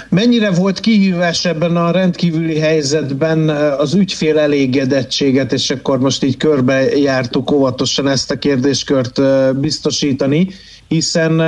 Mennyire 0.10 0.52
volt 0.52 0.80
kihívás 0.80 1.46
ebben 1.46 1.76
a 1.76 1.92
rendkívüli 1.92 2.60
helyzetben 2.60 3.50
az 3.78 3.94
ügyfél 3.94 4.40
elégedettséget, 4.40 5.52
és 5.52 5.70
akkor 5.70 6.00
most 6.00 6.24
így 6.24 6.38
körbe 6.38 6.98
jártuk 6.98 7.52
óvatosan 7.52 8.08
ezt 8.08 8.32
a 8.32 8.38
kérdéskört 8.38 9.22
biztosítani, 9.60 10.48
hiszen 10.88 11.40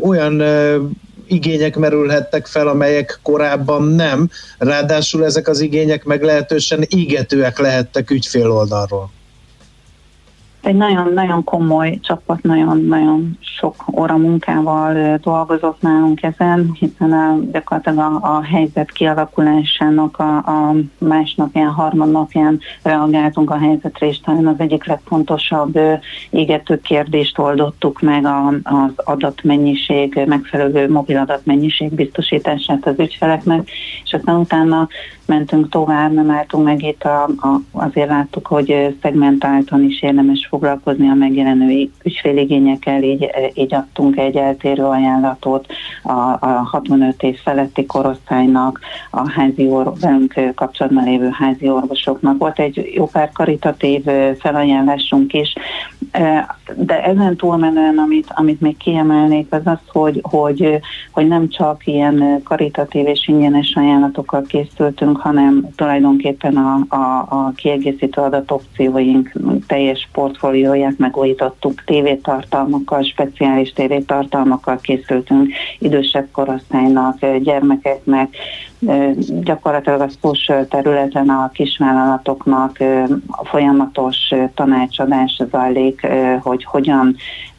olyan 0.00 0.42
igények 1.26 1.76
merülhettek 1.76 2.46
fel, 2.46 2.68
amelyek 2.68 3.18
korábban 3.22 3.82
nem. 3.82 4.30
Ráadásul 4.58 5.24
ezek 5.24 5.48
az 5.48 5.60
igények 5.60 6.04
meglehetősen 6.04 6.84
égetőek 6.88 7.58
lehettek 7.58 8.10
ügyfél 8.10 8.50
oldalról 8.50 9.10
egy 10.62 10.76
nagyon-nagyon 10.76 11.44
komoly 11.44 11.98
csapat, 12.02 12.42
nagyon-nagyon 12.42 13.38
sok 13.40 13.84
óra 13.96 14.16
munkával 14.16 15.18
dolgozott 15.22 15.80
nálunk 15.80 16.22
ezen, 16.22 16.70
hiszen 16.78 17.12
a, 17.12 17.38
gyakorlatilag 17.52 17.98
a, 17.98 18.36
a 18.36 18.42
helyzet 18.42 18.90
kialakulásának 18.90 20.18
a, 20.18 20.36
a 20.36 20.74
másnapján, 20.98 21.68
harmadnapján 21.68 22.60
reagáltunk 22.82 23.50
a 23.50 23.58
helyzetre, 23.58 24.06
és 24.06 24.20
talán 24.20 24.46
az 24.46 24.58
egyik 24.58 24.84
legfontosabb 24.84 25.78
égető 26.30 26.80
kérdést 26.80 27.38
oldottuk 27.38 28.00
meg 28.00 28.24
a, 28.24 28.46
az 28.62 28.92
adatmennyiség, 28.96 30.20
megfelelő 30.26 30.90
mobil 30.90 31.16
adatmennyiség 31.16 31.94
biztosítását 31.94 32.86
az 32.86 32.98
ügyfeleknek, 32.98 33.70
és 34.04 34.12
aztán 34.12 34.36
utána 34.36 34.88
mentünk 35.30 35.68
tovább, 35.68 36.12
nem 36.12 36.30
álltunk 36.30 36.64
meg 36.64 36.82
itt, 36.82 37.02
a, 37.02 37.22
a, 37.22 37.60
azért 37.72 38.08
láttuk, 38.08 38.46
hogy 38.46 38.96
szegmentáltan 39.02 39.82
is 39.82 40.02
érdemes 40.02 40.48
foglalkozni 40.50 41.08
a 41.08 41.14
megjelenő 41.14 41.90
ügyféligényekkel, 42.02 43.02
így, 43.02 43.30
így 43.54 43.74
adtunk 43.74 44.16
egy 44.16 44.36
eltérő 44.36 44.84
ajánlatot 44.84 45.66
a, 46.02 46.10
a 46.40 46.68
65 46.70 47.22
év 47.22 47.38
feletti 47.38 47.86
korosztálynak, 47.86 48.80
a 49.10 49.30
házi 49.30 49.66
or, 49.66 49.92
velünk 50.00 50.34
kapcsolatban 50.54 51.04
lévő 51.04 51.28
házi 51.32 51.68
orvosoknak. 51.68 52.38
Volt 52.38 52.58
egy 52.58 52.90
jó 52.94 53.06
pár 53.06 53.30
karitatív 53.32 54.04
felajánlásunk 54.38 55.32
is, 55.32 55.54
de 56.76 57.04
ezen 57.04 57.36
túlmenően, 57.36 57.98
amit, 57.98 58.26
amit 58.34 58.60
még 58.60 58.76
kiemelnék, 58.76 59.46
az 59.50 59.60
az, 59.64 59.78
hogy, 59.86 60.20
hogy, 60.22 60.80
hogy 61.10 61.28
nem 61.28 61.48
csak 61.48 61.86
ilyen 61.86 62.40
karitatív 62.44 63.06
és 63.06 63.28
ingyenes 63.28 63.72
ajánlatokkal 63.74 64.42
készültünk, 64.42 65.16
hanem 65.16 65.68
tulajdonképpen 65.76 66.56
a, 66.56 66.86
a, 66.88 67.26
a 67.28 67.52
kiegészítő 67.56 68.20
adatopcióink 68.20 69.32
teljes 69.66 70.08
portfólióját 70.40 70.98
megújítottuk, 70.98 71.84
tévétartalmakkal, 71.84 73.02
speciális 73.02 73.72
tévétartalmakkal 73.72 74.78
készültünk 74.82 75.52
idősebb 75.78 76.28
korosztálynak, 76.32 77.26
gyermekeknek, 77.38 78.36
gyakorlatilag 79.40 80.00
a 80.00 80.08
social 80.22 80.66
területen 80.66 81.28
a 81.28 81.50
kisvállalatoknak 81.52 82.78
folyamatos 83.44 84.16
tanácsadás 84.54 85.42
zajlik, 85.50 86.06
hogy 86.42 86.64
hogyan 86.64 87.16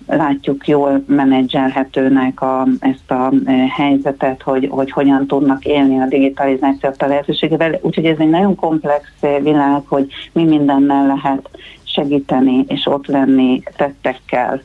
látjuk 0.08 0.68
jól 0.68 1.04
menedzselhetőnek 1.08 2.42
a, 2.42 2.68
ezt 2.80 3.12
a 3.12 3.32
helyzetet, 3.70 4.42
hogy, 4.42 4.68
hogy 4.72 4.92
hogyan 4.92 5.28
tudnak 5.28 5.66
élni 5.66 6.00
a 6.00 6.08
digitalizáció 6.08 6.90
a 6.98 7.06
lehetőségével. 7.06 7.80
Úgyhogy 7.82 8.06
ez 8.06 8.18
egy 8.20 8.30
nagyon 8.30 8.56
komplex 8.56 9.04
világ, 9.42 9.82
hogy 9.86 10.08
mi 10.32 10.44
mindennel 10.44 11.06
lehet 11.06 11.50
segíteni 11.94 12.66
és 12.68 12.86
ott 12.86 13.06
lenni 13.06 13.64
tettekkel 13.76 14.62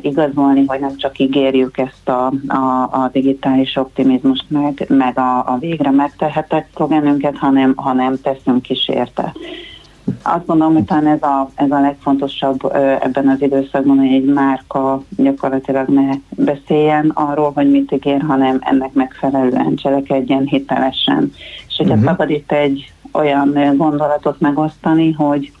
igazolni, 0.00 0.64
hogy 0.66 0.80
nem 0.80 0.96
csak 0.96 1.18
ígérjük 1.18 1.78
ezt 1.78 2.08
a, 2.08 2.32
a, 2.46 2.88
a 2.90 3.08
digitális 3.12 3.76
optimizmust 3.76 4.44
meg, 4.48 4.84
meg 4.88 5.18
a, 5.18 5.38
a 5.38 5.56
végre 5.60 5.90
megtehetek 5.90 6.68
szlogenünket, 6.74 7.36
hanem, 7.36 7.72
hanem 7.76 8.20
teszünk 8.20 8.70
is 8.70 8.88
érte. 8.88 9.32
Azt 10.22 10.46
gondolom, 10.46 10.74
hogy 10.74 10.84
talán 10.84 11.06
ez 11.06 11.22
a, 11.22 11.50
ez 11.54 11.70
a 11.70 11.80
legfontosabb 11.80 12.74
ebben 13.00 13.28
az 13.28 13.42
időszakban, 13.42 13.98
hogy 13.98 14.12
egy 14.12 14.24
márka 14.24 15.02
gyakorlatilag 15.16 15.88
ne 15.88 16.10
beszéljen 16.28 17.10
arról, 17.14 17.52
hogy 17.54 17.70
mit 17.70 17.92
ígér, 17.92 18.22
hanem 18.22 18.58
ennek 18.60 18.92
megfelelően 18.92 19.74
cselekedjen 19.74 20.46
hitelesen. 20.46 21.32
És 21.68 21.76
hogyha 21.76 21.94
uh-huh. 21.94 22.08
szabad 22.08 22.30
itt 22.30 22.52
egy 22.52 22.92
olyan 23.12 23.76
gondolatot 23.76 24.40
megosztani, 24.40 25.12
hogy 25.12 25.52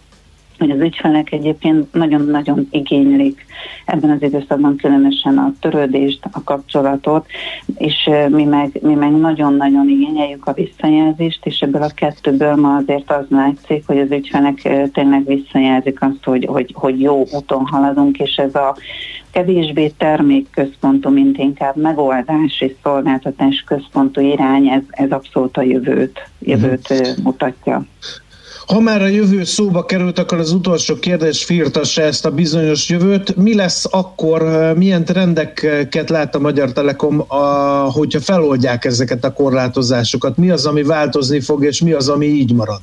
hogy 0.58 0.70
az 0.70 0.80
ügyfelek 0.80 1.32
egyébként 1.32 1.92
nagyon-nagyon 1.92 2.68
igénylik 2.70 3.46
ebben 3.84 4.10
az 4.10 4.22
időszakban 4.22 4.76
különösen 4.76 5.38
a 5.38 5.52
törődést, 5.60 6.20
a 6.32 6.42
kapcsolatot, 6.42 7.26
és 7.76 8.10
mi 8.28 8.44
meg, 8.44 8.78
mi 8.82 8.94
meg 8.94 9.12
nagyon-nagyon 9.12 9.88
igényeljük 9.88 10.46
a 10.46 10.52
visszajelzést, 10.52 11.46
és 11.46 11.60
ebből 11.60 11.82
a 11.82 11.94
kettőből 11.94 12.54
ma 12.54 12.76
azért 12.76 13.10
az 13.10 13.24
látszik, 13.28 13.86
hogy 13.86 13.98
az 13.98 14.10
ügyfelek 14.10 14.68
tényleg 14.92 15.26
visszajelzik 15.26 16.02
azt, 16.02 16.24
hogy, 16.24 16.44
hogy, 16.44 16.70
hogy 16.74 17.00
jó 17.00 17.24
úton 17.32 17.66
haladunk, 17.66 18.18
és 18.18 18.36
ez 18.36 18.54
a 18.54 18.76
kevésbé 19.30 19.88
termékközpontú, 19.88 21.10
mint 21.10 21.38
inkább 21.38 21.76
megoldás 21.76 22.60
és 22.60 22.74
szolgáltatás 22.82 23.64
központú 23.66 24.20
irány, 24.20 24.68
ez, 24.68 24.82
ez 24.88 25.10
abszolút 25.10 25.56
a 25.56 25.62
jövőt, 25.62 26.28
jövőt 26.38 26.90
uh-huh. 26.90 27.24
mutatja. 27.24 27.84
Ha 28.66 28.80
már 28.80 29.02
a 29.02 29.06
jövő 29.06 29.44
szóba 29.44 29.84
került, 29.84 30.18
akkor 30.18 30.38
az 30.38 30.52
utolsó 30.52 30.94
kérdés 30.94 31.44
firtassa 31.44 32.02
ezt 32.02 32.24
a 32.24 32.30
bizonyos 32.30 32.88
jövőt. 32.88 33.36
Mi 33.36 33.54
lesz 33.54 33.86
akkor, 33.90 34.42
milyen 34.76 35.04
trendeket 35.04 36.10
lát 36.10 36.34
a 36.34 36.38
Magyar 36.38 36.72
Telekom, 36.72 37.24
a, 37.28 37.44
hogyha 37.92 38.20
feloldják 38.20 38.84
ezeket 38.84 39.24
a 39.24 39.32
korlátozásokat? 39.32 40.36
Mi 40.36 40.50
az, 40.50 40.66
ami 40.66 40.82
változni 40.82 41.40
fog, 41.40 41.64
és 41.64 41.82
mi 41.82 41.92
az, 41.92 42.08
ami 42.08 42.26
így 42.26 42.54
marad? 42.54 42.80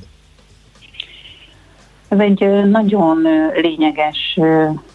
Ez 2.08 2.20
egy 2.20 2.46
nagyon 2.70 3.28
lényeges 3.62 4.40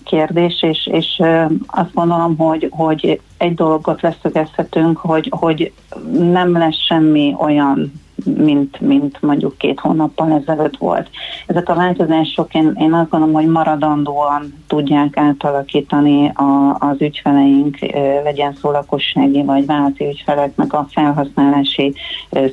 kérdés, 0.04 0.62
és, 0.62 0.88
és 0.92 1.22
azt 1.66 1.94
gondolom, 1.94 2.36
hogy, 2.36 2.68
hogy 2.70 3.20
egy 3.36 3.54
dologot 3.54 4.00
leszögezhetünk, 4.02 4.98
hogy, 4.98 5.28
hogy 5.30 5.72
nem 6.12 6.52
lesz 6.52 6.86
semmi 6.86 7.34
olyan 7.38 7.92
mint, 8.24 8.80
mint 8.80 9.22
mondjuk 9.22 9.58
két 9.58 9.80
hónappal 9.80 10.32
ezelőtt 10.32 10.76
volt. 10.76 11.10
Ezek 11.46 11.68
a 11.68 11.74
változások 11.74 12.54
én, 12.54 12.76
én 12.78 12.92
azt 12.92 13.10
gondolom, 13.10 13.34
hogy 13.34 13.46
maradandóan 13.46 14.54
tudják 14.66 15.16
átalakítani 15.16 16.28
a, 16.34 16.76
az 16.78 17.00
ügyfeleink, 17.00 17.78
legyen 18.24 18.54
szó 18.60 18.70
lakossági 18.70 19.42
vagy 19.42 19.66
vállalati 19.66 20.06
ügyfeleknek 20.06 20.72
a 20.72 20.86
felhasználási 20.90 21.94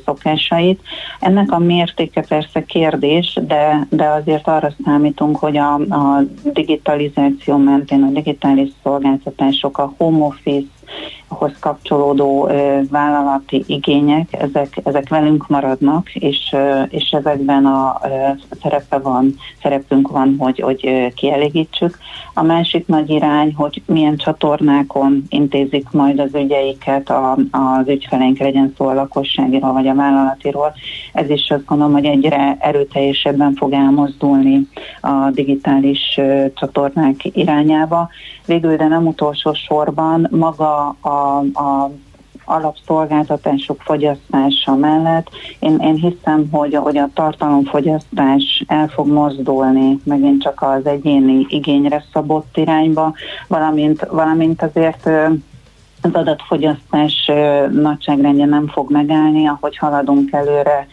szokásait. 0.06 0.82
Ennek 1.20 1.52
a 1.52 1.60
mértéke 1.60 2.22
persze 2.22 2.64
kérdés, 2.64 3.40
de, 3.48 3.88
de 3.90 4.08
azért 4.08 4.48
arra 4.48 4.74
számítunk, 4.86 5.38
hogy 5.38 5.58
a, 5.58 5.74
a 5.74 6.24
digitalizáció 6.44 7.58
mentén 7.58 8.04
a 8.04 8.10
digitális 8.10 8.70
szolgáltatások, 8.84 9.78
a 9.78 9.94
home 9.98 10.26
office, 10.26 10.68
hoz 11.34 11.52
kapcsolódó 11.60 12.50
vállalati 12.90 13.64
igények, 13.68 14.34
ezek, 14.34 14.80
ezek 14.84 15.10
velünk 15.10 15.48
maradnak, 15.48 16.16
és, 16.16 16.56
és 16.90 17.10
ezekben 17.12 17.66
a 17.66 18.00
szerepe 18.62 18.98
van, 18.98 19.36
szerepünk 19.62 20.08
van, 20.08 20.36
hogy, 20.40 20.60
hogy 20.60 21.14
kielégítsük. 21.16 21.98
A 22.34 22.44
másik 22.44 22.88
nagy 22.88 23.10
irány, 23.10 23.54
hogy 23.54 23.82
milyen 23.86 24.18
csatornákon 24.18 25.24
intézik 25.30 25.92
majd 25.92 26.20
az 26.20 26.36
ügyeiket 26.36 27.10
a, 27.10 27.38
az 27.52 27.88
ügyfeleink, 27.88 28.38
legyen 28.38 28.74
szó 28.78 28.88
a 28.88 28.94
lakosságiról 28.94 29.74
vagy 29.74 29.88
a 29.88 29.96
vállalatiról. 29.96 30.74
Ez 31.14 31.30
is 31.30 31.50
azt 31.50 31.66
gondolom, 31.66 31.94
hogy 31.94 32.06
egyre 32.06 32.58
erőteljesebben 32.60 33.54
fog 33.56 33.74
elmozdulni 33.74 34.68
a 35.02 35.30
digitális 35.32 36.20
csatornák 36.54 37.16
irányába. 37.24 38.10
Végül, 38.46 38.76
de 38.76 38.88
nem 38.88 39.08
utolsó 39.08 39.54
sorban 39.54 40.28
maga 40.32 40.96
a, 41.02 41.38
a 41.40 41.92
alapszolgáltatások 42.46 43.82
fogyasztása 43.82 44.76
mellett. 44.76 45.30
Én, 45.60 45.78
én 45.80 45.96
hiszem, 45.96 46.48
hogy, 46.52 46.76
hogy 46.76 46.98
a 46.98 47.10
tartalomfogyasztás 47.14 48.64
el 48.68 48.88
fog 48.88 49.08
mozdulni 49.08 50.00
megint 50.04 50.42
csak 50.42 50.62
az 50.62 50.86
egyéni 50.86 51.46
igényre 51.50 52.04
szabott 52.14 52.58
irányba, 52.58 53.14
valamint, 53.48 54.06
valamint 54.12 54.62
azért 54.62 55.10
az 56.04 56.14
adatfogyasztás 56.14 57.32
nagyságrendje 57.72 58.46
nem 58.46 58.68
fog 58.68 58.92
megállni, 58.92 59.48
ahogy 59.48 59.78
haladunk 59.78 60.32
előre, 60.32 60.88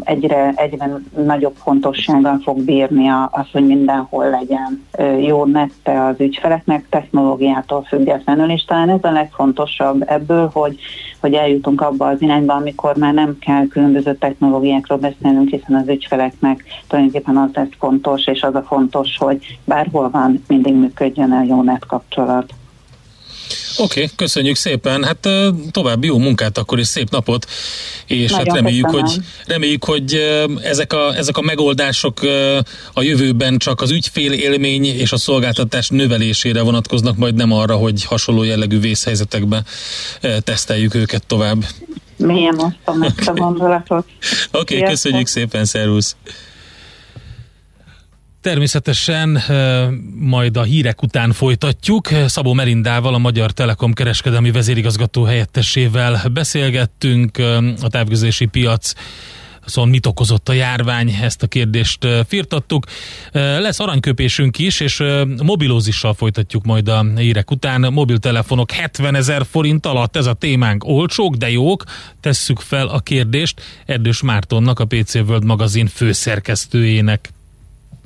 egyre, 0.00 0.52
egyre 0.56 0.90
nagyobb 1.16 1.54
fontossággal 1.54 2.40
fog 2.42 2.60
bírni 2.60 3.08
az, 3.30 3.46
hogy 3.52 3.66
mindenhol 3.66 4.30
legyen 4.30 4.86
jó 5.20 5.44
nette 5.44 6.04
az 6.04 6.14
ügyfeleknek, 6.18 6.86
technológiától 6.88 7.82
függetlenül, 7.82 8.50
és 8.50 8.64
talán 8.64 8.88
ez 8.88 9.04
a 9.04 9.10
legfontosabb 9.10 10.04
ebből, 10.06 10.50
hogy, 10.52 10.78
hogy 11.20 11.34
eljutunk 11.34 11.80
abba 11.80 12.06
az 12.06 12.22
irányba, 12.22 12.54
amikor 12.54 12.96
már 12.96 13.14
nem 13.14 13.38
kell 13.38 13.66
különböző 13.66 14.14
technológiákról 14.14 14.98
beszélnünk, 14.98 15.48
hiszen 15.48 15.76
az 15.76 15.88
ügyfeleknek 15.88 16.64
tulajdonképpen 16.88 17.36
az 17.36 17.50
lesz 17.52 17.68
fontos, 17.78 18.26
és 18.26 18.42
az 18.42 18.54
a 18.54 18.62
fontos, 18.62 19.16
hogy 19.18 19.58
bárhol 19.64 20.10
van, 20.10 20.42
mindig 20.48 20.74
működjön 20.74 21.32
a 21.32 21.42
jó 21.42 21.62
net 21.62 21.86
kapcsolat. 21.86 22.52
Oké, 23.76 24.02
okay, 24.02 24.10
köszönjük 24.16 24.56
szépen. 24.56 25.04
Hát 25.04 25.28
további 25.70 26.06
jó 26.06 26.18
munkát 26.18 26.58
akkor 26.58 26.78
és 26.78 26.86
szép 26.86 27.10
napot, 27.10 27.46
és 28.06 28.30
hát 28.30 28.30
Nagyon 28.30 28.46
hát 28.46 28.56
reméljük, 28.56 28.90
hogy, 28.90 29.16
reméljük, 29.46 29.84
hogy 29.84 30.14
ezek 30.62 30.92
a, 30.92 31.16
ezek 31.16 31.36
a 31.36 31.40
megoldások 31.40 32.20
a 32.92 33.02
jövőben 33.02 33.58
csak 33.58 33.80
az 33.80 33.90
ügyfél 33.90 34.32
élmény 34.32 34.84
és 34.84 35.12
a 35.12 35.16
szolgáltatás 35.16 35.88
növelésére 35.88 36.62
vonatkoznak, 36.62 37.16
majd 37.16 37.34
nem 37.34 37.52
arra, 37.52 37.76
hogy 37.76 38.04
hasonló 38.04 38.42
jellegű 38.42 38.80
vészhelyzetekben 38.80 39.64
teszteljük 40.40 40.94
őket 40.94 41.26
tovább. 41.26 41.64
Milyen 42.16 42.54
osztom 42.58 43.02
ezt 43.16 43.28
a 43.28 43.32
gondolatot. 43.32 44.06
Oké, 44.52 44.76
okay, 44.76 44.88
köszönjük 44.88 45.26
szépen, 45.26 45.64
szervusz! 45.64 46.16
Természetesen 48.42 49.42
majd 50.14 50.56
a 50.56 50.62
hírek 50.62 51.02
után 51.02 51.32
folytatjuk. 51.32 52.08
Szabó 52.26 52.52
Merindával, 52.52 53.14
a 53.14 53.18
Magyar 53.18 53.50
Telekom 53.50 53.92
kereskedelmi 53.92 54.50
vezérigazgató 54.50 55.22
helyettesével 55.22 56.22
beszélgettünk. 56.32 57.38
A 57.82 57.88
távközlési 57.88 58.46
piac 58.46 58.92
Szóval 59.64 59.90
mit 59.90 60.06
okozott 60.06 60.48
a 60.48 60.52
járvány, 60.52 61.18
ezt 61.22 61.42
a 61.42 61.46
kérdést 61.46 62.06
firtattuk. 62.26 62.86
Lesz 63.32 63.80
aranyköpésünk 63.80 64.58
is, 64.58 64.80
és 64.80 65.02
mobilózissal 65.42 66.14
folytatjuk 66.14 66.64
majd 66.64 66.88
a 66.88 67.06
hírek 67.16 67.50
után. 67.50 67.92
Mobiltelefonok 67.92 68.70
70 68.70 69.14
ezer 69.14 69.46
forint 69.50 69.86
alatt, 69.86 70.16
ez 70.16 70.26
a 70.26 70.32
témánk. 70.32 70.84
Olcsók, 70.84 71.34
de 71.34 71.50
jók. 71.50 71.84
Tesszük 72.20 72.60
fel 72.60 72.86
a 72.86 73.00
kérdést 73.00 73.62
Erdős 73.86 74.22
Mártonnak, 74.22 74.80
a 74.80 74.84
PC 74.84 75.14
World 75.14 75.44
magazin 75.44 75.86
főszerkesztőjének. 75.86 77.30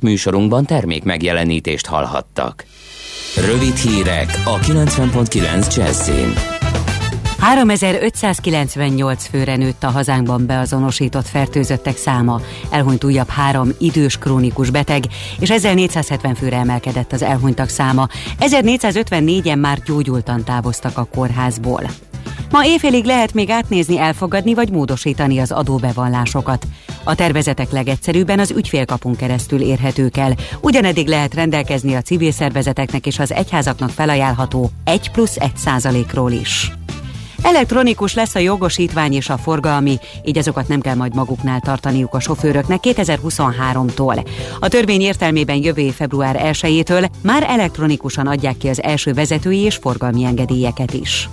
Műsorunkban 0.06 0.64
termék 0.64 1.04
megjelenítést 1.04 1.86
hallhattak. 1.86 2.64
Rövid 3.36 3.76
hírek 3.76 4.42
a 4.44 4.58
90.9 4.58 5.76
Jazzin. 5.76 6.34
3598 7.38 9.26
főre 9.26 9.56
nőtt 9.56 9.82
a 9.82 9.90
hazánkban 9.90 10.46
beazonosított 10.46 11.26
fertőzöttek 11.26 11.96
száma, 11.96 12.40
elhunyt 12.70 13.04
újabb 13.04 13.28
három 13.28 13.68
idős 13.78 14.18
krónikus 14.18 14.70
beteg, 14.70 15.04
és 15.38 15.50
1470 15.50 16.34
főre 16.34 16.56
emelkedett 16.56 17.12
az 17.12 17.22
elhunytak 17.22 17.68
száma. 17.68 18.08
1454-en 18.40 19.60
már 19.60 19.78
gyógyultan 19.82 20.44
távoztak 20.44 20.98
a 20.98 21.04
kórházból. 21.04 21.82
Ma 22.50 22.66
éjfélig 22.66 23.04
lehet 23.04 23.34
még 23.34 23.50
átnézni, 23.50 23.98
elfogadni 23.98 24.54
vagy 24.54 24.70
módosítani 24.70 25.38
az 25.38 25.52
adóbevallásokat. 25.52 26.66
A 27.04 27.14
tervezetek 27.14 27.70
legegyszerűbben 27.70 28.38
az 28.38 28.50
ügyfélkapunk 28.50 29.16
keresztül 29.16 29.60
érhetők 29.60 30.16
el. 30.16 30.34
Ugyaneddig 30.60 31.08
lehet 31.08 31.34
rendelkezni 31.34 31.94
a 31.94 32.02
civil 32.02 32.32
szervezeteknek 32.32 33.06
és 33.06 33.18
az 33.18 33.32
egyházaknak 33.32 33.90
felajánlható 33.90 34.70
1 34.84 35.10
plusz 35.10 35.36
1 35.36 35.56
százalékról 35.56 36.32
is. 36.32 36.72
Elektronikus 37.42 38.14
lesz 38.14 38.34
a 38.34 38.38
jogosítvány 38.38 39.12
és 39.12 39.28
a 39.28 39.38
forgalmi, 39.38 39.98
így 40.24 40.38
azokat 40.38 40.68
nem 40.68 40.80
kell 40.80 40.94
majd 40.94 41.14
maguknál 41.14 41.60
tartaniuk 41.60 42.14
a 42.14 42.20
sofőröknek 42.20 42.80
2023-tól. 42.82 44.26
A 44.60 44.68
törvény 44.68 45.00
értelmében 45.00 45.56
jövő 45.56 45.82
év 45.82 45.94
február 45.94 46.40
1-től 46.42 47.08
már 47.22 47.44
elektronikusan 47.48 48.26
adják 48.26 48.56
ki 48.56 48.68
az 48.68 48.82
első 48.82 49.12
vezetői 49.12 49.58
és 49.58 49.76
forgalmi 49.76 50.24
engedélyeket 50.24 50.92
is. 50.92 51.28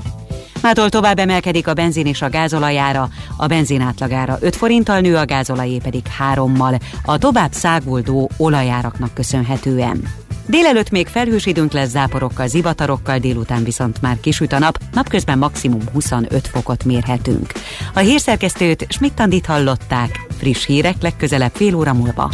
Mától 0.64 0.90
tovább 0.90 1.20
emelkedik 1.20 1.68
a 1.68 1.74
benzin 1.74 2.06
és 2.06 2.22
a 2.22 2.30
gázolajára, 2.30 3.10
a 3.38 3.48
benzin 3.48 3.82
átlagára 3.82 4.38
5 4.40 4.56
forinttal 4.56 5.00
nő, 5.00 5.16
a 5.16 5.26
gázolajé 5.26 5.78
pedig 5.78 6.02
3-mal, 6.34 6.82
a 7.06 7.18
tovább 7.18 7.52
száguldó 7.52 8.30
olajáraknak 8.38 9.14
köszönhetően. 9.14 10.14
Délelőtt 10.46 10.90
még 10.90 11.08
felhős 11.08 11.46
időnk 11.46 11.72
lesz 11.72 11.90
záporokkal, 11.90 12.48
zivatarokkal, 12.48 13.18
délután 13.18 13.64
viszont 13.64 14.02
már 14.02 14.20
kisüt 14.20 14.54
a 14.54 14.60
nap, 14.60 14.78
napközben 14.94 15.38
maximum 15.38 15.82
25 15.94 16.48
fokot 16.48 16.84
mérhetünk. 16.84 17.52
A 17.94 18.00
hírszerkesztőt 18.00 18.86
Schmidt-Tandit 18.90 19.46
hallották, 19.46 20.26
friss 20.38 20.66
hírek 20.66 20.96
legközelebb 21.02 21.52
fél 21.54 21.76
óra 21.76 21.94
múlva. 21.94 22.32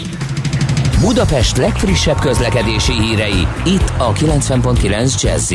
Budapest 1.00 1.58
legfrissebb 1.58 2.20
közlekedési 2.20 2.94
hírei, 2.94 3.48
itt 3.65 3.94
a 3.98 4.13
90.9 4.13 5.22
jazz 5.22 5.52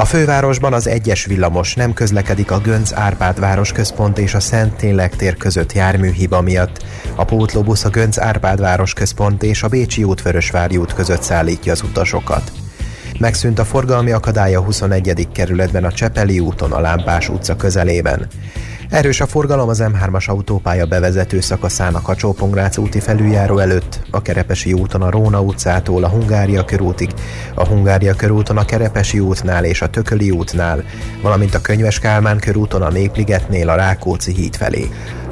a 0.00 0.04
fővárosban 0.04 0.72
az 0.72 0.86
egyes 0.86 1.24
villamos 1.24 1.74
nem 1.74 1.92
közlekedik 1.92 2.50
a 2.50 2.58
Gönc 2.58 2.92
Árpád 2.92 3.40
városközpont 3.40 4.18
és 4.18 4.34
a 4.34 4.40
Szent 4.40 4.76
Tényleg 4.76 5.16
tér 5.16 5.36
között 5.36 5.72
járműhiba 5.72 6.40
miatt. 6.40 6.84
A 7.14 7.24
pótlóbusz 7.24 7.84
a 7.84 7.88
Gönc 7.88 8.18
Árpád 8.18 8.60
városközpont 8.60 9.42
és 9.42 9.62
a 9.62 9.68
Bécsi 9.68 10.04
út 10.04 10.22
Vörösvári 10.22 10.76
út 10.76 10.92
között 10.92 11.22
szállítja 11.22 11.72
az 11.72 11.82
utasokat. 11.82 12.52
Megszűnt 13.18 13.58
a 13.58 13.64
forgalmi 13.64 14.10
akadálya 14.10 14.60
a 14.60 14.64
21. 14.64 15.28
kerületben 15.32 15.84
a 15.84 15.92
Csepeli 15.92 16.38
úton 16.38 16.72
a 16.72 16.80
Lámpás 16.80 17.28
utca 17.28 17.56
közelében. 17.56 18.26
Erős 18.90 19.20
a 19.20 19.26
forgalom 19.26 19.68
az 19.68 19.82
M3-as 19.84 20.28
autópálya 20.28 20.86
bevezető 20.86 21.40
szakaszán 21.40 21.94
a 21.94 22.02
kacsó 22.02 22.36
úti 22.76 23.00
felüljáró 23.00 23.58
előtt, 23.58 24.00
a 24.10 24.22
Kerepesi 24.22 24.72
úton 24.72 25.02
a 25.02 25.10
Róna 25.10 25.40
utcától 25.40 26.04
a 26.04 26.08
Hungária 26.08 26.64
körútig, 26.64 27.10
a 27.54 27.66
Hungária 27.66 28.14
körúton 28.14 28.56
a 28.56 28.64
Kerepesi 28.64 29.18
útnál 29.18 29.64
és 29.64 29.82
a 29.82 29.90
Tököli 29.90 30.30
útnál, 30.30 30.84
valamint 31.22 31.54
a 31.54 31.60
Könyves 31.60 31.98
Kálmán 31.98 32.38
körúton 32.38 32.82
a 32.82 32.90
Népligetnél 32.90 33.68
a 33.68 33.74
Rákóczi 33.74 34.32
híd 34.32 34.56
felé. 34.56 34.88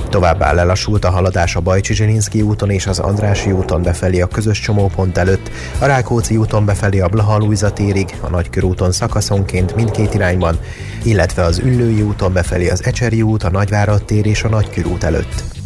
Továbbá 0.09 0.53
lelassult 0.53 1.05
a 1.05 1.11
haladás 1.11 1.57
a 1.57 1.61
Bajcsi 1.61 1.95
Zsilinszki 1.95 2.43
úton 2.43 2.71
és 2.71 2.87
az 2.87 2.99
Andrási 2.99 3.53
úton 3.53 3.83
befelé 3.83 4.21
a 4.21 4.27
közös 4.27 4.61
csomópont 4.61 5.19
előtt, 5.19 5.51
a 5.79 5.85
Rákóczi 5.85 6.37
úton 6.37 6.65
befelé 6.65 7.01
a 7.01 7.09
Blaha 7.09 7.73
térig, 7.73 8.15
a 8.21 8.29
Nagykörúton 8.29 8.93
szakaszonként 8.93 9.75
mindkét 9.75 10.15
irányban, 10.15 10.59
illetve 11.05 11.43
az 11.43 11.59
Üllői 11.59 12.03
úton 12.03 12.33
befelé 12.33 12.69
az 12.69 12.85
Ecseri 12.85 13.23
út, 13.23 13.43
a 13.43 13.51
Nagyvárad 13.51 14.05
tér 14.05 14.27
és 14.27 14.43
a 14.43 14.49
Nagykörút 14.49 15.05
előtt. 15.05 15.58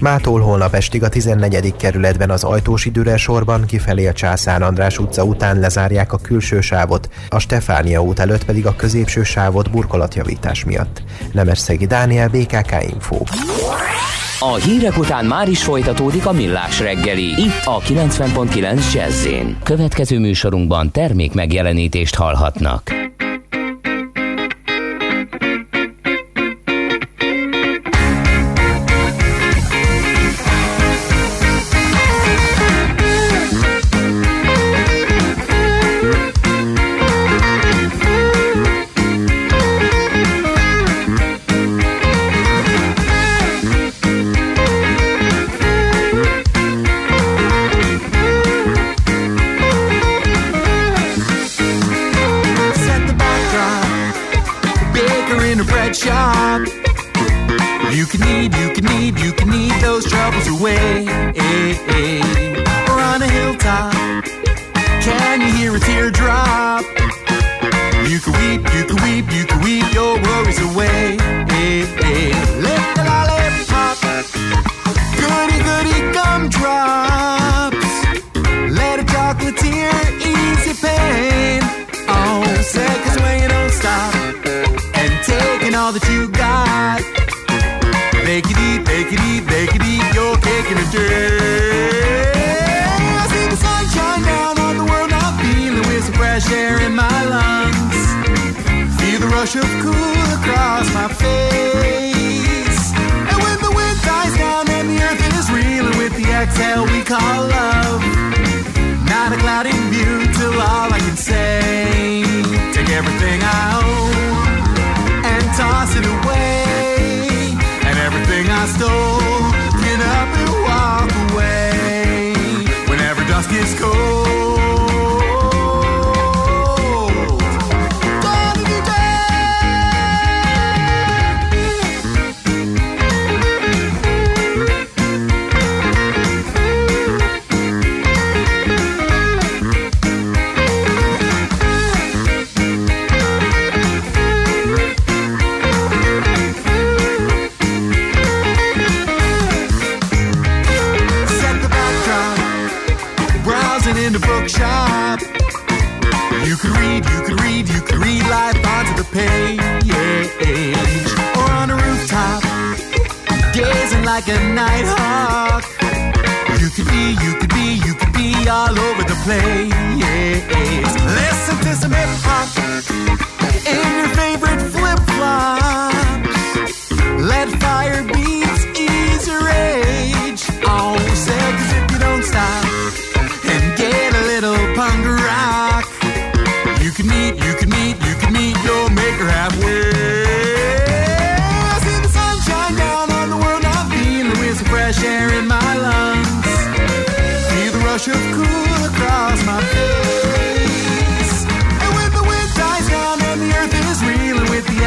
Mától 0.00 0.40
holnap 0.40 0.74
estig 0.74 1.02
a 1.02 1.08
14. 1.08 1.74
kerületben 1.76 2.30
az 2.30 2.44
ajtós 2.44 2.84
időre 2.84 3.16
sorban 3.16 3.64
kifelé 3.64 4.06
a 4.06 4.12
Császár 4.12 4.62
András 4.62 4.98
utca 4.98 5.24
után 5.24 5.58
lezárják 5.58 6.12
a 6.12 6.18
külső 6.18 6.60
sávot, 6.60 7.08
a 7.28 7.38
Stefánia 7.38 8.02
út 8.02 8.18
előtt 8.18 8.44
pedig 8.44 8.66
a 8.66 8.76
középső 8.76 9.22
sávot 9.22 9.70
burkolatjavítás 9.70 10.64
miatt. 10.64 11.02
Nemesszegi 11.32 11.86
Dániel, 11.86 12.28
BKK 12.28 12.76
Info. 12.92 13.16
A 14.38 14.54
hírek 14.54 14.98
után 14.98 15.24
már 15.24 15.48
is 15.48 15.62
folytatódik 15.62 16.26
a 16.26 16.32
millás 16.32 16.80
reggeli, 16.80 17.26
itt 17.26 17.64
a 17.64 17.78
90.9 17.80 18.92
jazz 18.92 19.26
Következő 19.62 20.18
műsorunkban 20.18 20.90
termék 20.90 21.34
megjelenítést 21.34 22.14
hallhatnak. 22.14 22.99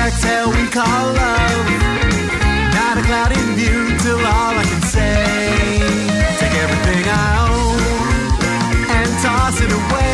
With 0.06 0.48
we 0.56 0.68
call 0.68 1.14
love. 1.14 1.68
Not 2.74 2.98
a 2.98 3.04
cloudy 3.04 3.40
view 3.56 3.98
till 4.00 4.20
all 4.20 4.56
I 4.58 4.64
can 4.64 4.82
say. 4.82 5.80
Take 6.40 6.56
everything 6.66 7.04
I 7.08 7.48
own 7.50 7.80
and 8.90 9.10
toss 9.22 9.62
it 9.62 9.72
away. 9.72 10.13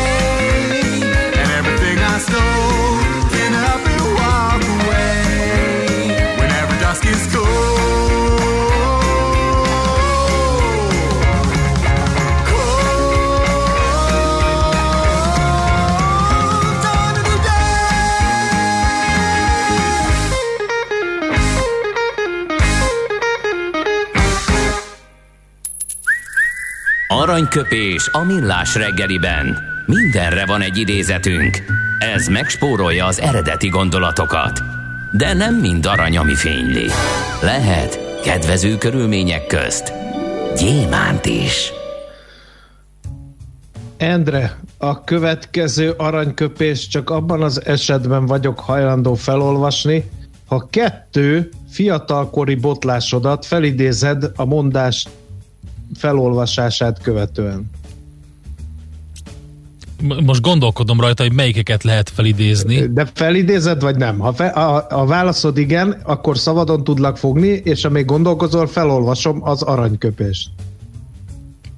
Aranyköpés 27.40 28.08
a 28.12 28.24
millás 28.24 28.74
reggeliben. 28.74 29.58
Mindenre 29.86 30.46
van 30.46 30.60
egy 30.60 30.76
idézetünk. 30.76 31.62
Ez 32.14 32.26
megspórolja 32.26 33.06
az 33.06 33.20
eredeti 33.20 33.68
gondolatokat. 33.68 34.60
De 35.12 35.34
nem 35.34 35.54
mind 35.54 35.86
arany, 35.86 36.16
ami 36.16 36.34
fényli. 36.34 36.86
Lehet 37.42 38.20
kedvező 38.22 38.78
körülmények 38.78 39.46
közt 39.46 39.92
gyémánt 40.56 41.26
is. 41.26 41.72
Endre, 43.96 44.58
a 44.78 45.04
következő 45.04 45.90
aranyköpés 45.90 46.88
csak 46.88 47.10
abban 47.10 47.42
az 47.42 47.66
esetben 47.66 48.26
vagyok 48.26 48.60
hajlandó 48.60 49.14
felolvasni, 49.14 50.10
ha 50.46 50.66
kettő 50.70 51.48
fiatalkori 51.70 52.54
botlásodat 52.54 53.46
felidézed 53.46 54.30
a 54.36 54.44
mondás 54.44 55.06
felolvasását 55.94 57.02
követően. 57.02 57.70
Most 60.24 60.40
gondolkodom 60.40 61.00
rajta, 61.00 61.22
hogy 61.22 61.32
melyikeket 61.32 61.82
lehet 61.82 62.10
felidézni. 62.10 62.86
De 62.86 63.08
felidézed, 63.14 63.82
vagy 63.82 63.96
nem? 63.96 64.18
Ha 64.18 64.32
fe, 64.32 64.46
a, 64.46 64.86
a 64.88 65.06
válaszod 65.06 65.58
igen, 65.58 65.96
akkor 66.02 66.38
szabadon 66.38 66.84
tudlak 66.84 67.16
fogni, 67.16 67.48
és 67.48 67.84
amíg 67.84 68.04
gondolkozol, 68.04 68.66
felolvasom 68.66 69.42
az 69.42 69.62
aranyköpést. 69.62 70.48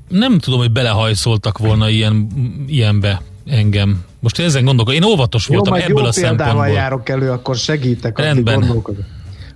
Nem 0.09 0.39
tudom, 0.39 0.59
hogy 0.59 0.73
belehajszoltak 0.73 1.59
volna 1.59 1.89
ilyen, 1.89 2.27
ilyenbe 2.67 3.23
engem. 3.47 4.05
Most 4.21 4.39
ezen 4.39 4.65
gondolkodom. 4.65 5.03
Én 5.03 5.09
óvatos 5.09 5.49
Jó, 5.49 5.55
voltam 5.55 5.73
majd 5.73 5.85
ebből 5.85 6.03
jó 6.03 6.09
a 6.09 6.13
szempontból. 6.13 6.67
járok 6.69 7.09
elő, 7.09 7.31
akkor 7.31 7.57
segítek, 7.57 8.19
Rendben. 8.19 8.59
gondolkodik. 8.59 9.05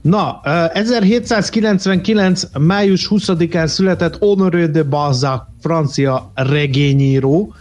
Na, 0.06 0.40
ö, 0.44 0.64
1799. 0.72 2.42
május 2.58 3.06
20-án 3.10 3.66
született 3.66 4.18
Honoré 4.18 4.66
de 4.66 4.82
Balzac, 4.82 5.42
francia 5.60 6.30
regényíró, 6.34 7.54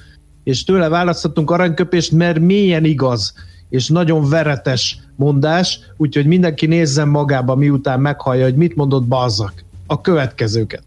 és 0.44 0.64
tőle 0.64 0.90
választottunk 0.90 1.52
aranyköpést, 1.52 2.12
mert 2.12 2.40
mélyen 2.40 2.84
igaz, 2.84 3.34
és 3.70 3.88
nagyon 3.88 4.30
veretes 4.30 4.98
mondás, 5.16 5.80
úgyhogy 5.98 6.26
mindenki 6.26 6.66
nézzen 6.66 7.08
magába, 7.08 7.56
miután 7.56 8.00
meghallja, 8.00 8.44
hogy 8.44 8.56
mit 8.56 8.76
mondott 8.76 9.04
Balzac. 9.04 9.54
A 9.88 10.02
következőket. 10.02 10.84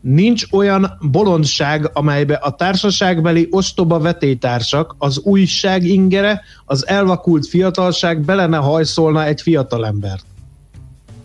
Nincs 0.00 0.44
olyan 0.50 0.98
bolondság, 1.00 1.90
amelybe 1.92 2.34
a 2.34 2.50
társaságbeli 2.50 3.48
ostoba 3.50 3.98
vetétársak, 3.98 4.94
az 4.98 5.18
újság 5.18 5.84
ingere, 5.84 6.40
az 6.64 6.86
elvakult 6.86 7.46
fiatalság 7.46 8.20
bele 8.20 8.46
ne 8.46 8.56
hajszolna 8.56 9.24
egy 9.24 9.40
fiatalembert. 9.40 10.24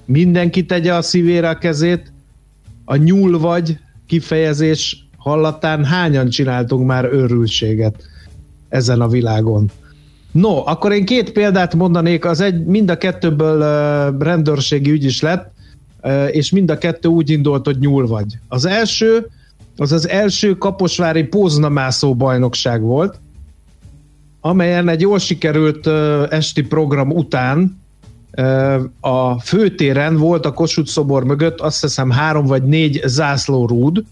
Mindenki 0.05 0.65
tegye 0.65 0.93
a 0.93 1.01
szívére 1.01 1.49
a 1.49 1.57
kezét, 1.57 2.13
a 2.85 2.95
nyúl 2.95 3.39
vagy 3.39 3.77
kifejezés 4.07 5.07
hallatán 5.17 5.85
hányan 5.85 6.29
csináltunk 6.29 6.87
már 6.87 7.05
őrültséget 7.05 8.03
ezen 8.69 9.01
a 9.01 9.07
világon. 9.07 9.71
No, 10.31 10.63
akkor 10.65 10.91
én 10.91 11.05
két 11.05 11.31
példát 11.31 11.75
mondanék, 11.75 12.25
az 12.25 12.39
egy, 12.39 12.65
mind 12.65 12.89
a 12.89 12.97
kettőből 12.97 13.57
uh, 13.57 14.21
rendőrségi 14.21 14.91
ügy 14.91 15.03
is 15.03 15.21
lett, 15.21 15.51
uh, 16.03 16.27
és 16.31 16.51
mind 16.51 16.71
a 16.71 16.77
kettő 16.77 17.07
úgy 17.07 17.29
indult, 17.29 17.65
hogy 17.65 17.77
nyúl 17.79 18.07
vagy. 18.07 18.37
Az 18.47 18.65
első, 18.65 19.27
az 19.77 19.91
az 19.91 20.09
első 20.09 20.57
kaposvári 20.57 21.23
póznamászó 21.23 22.15
bajnokság 22.15 22.81
volt, 22.81 23.19
amelyen 24.41 24.87
egy 24.89 25.01
jól 25.01 25.19
sikerült 25.19 25.87
uh, 25.87 26.25
esti 26.29 26.61
program 26.61 27.11
után 27.11 27.82
a 28.99 29.39
főtéren 29.39 30.17
volt 30.17 30.45
a 30.45 30.53
Kossuth 30.53 30.89
szobor 30.89 31.23
mögött 31.23 31.59
azt 31.59 31.81
hiszem 31.81 32.09
három 32.09 32.45
vagy 32.45 32.63
négy 32.63 33.01
zászlórúd, 33.05 34.03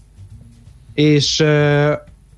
és 0.94 1.44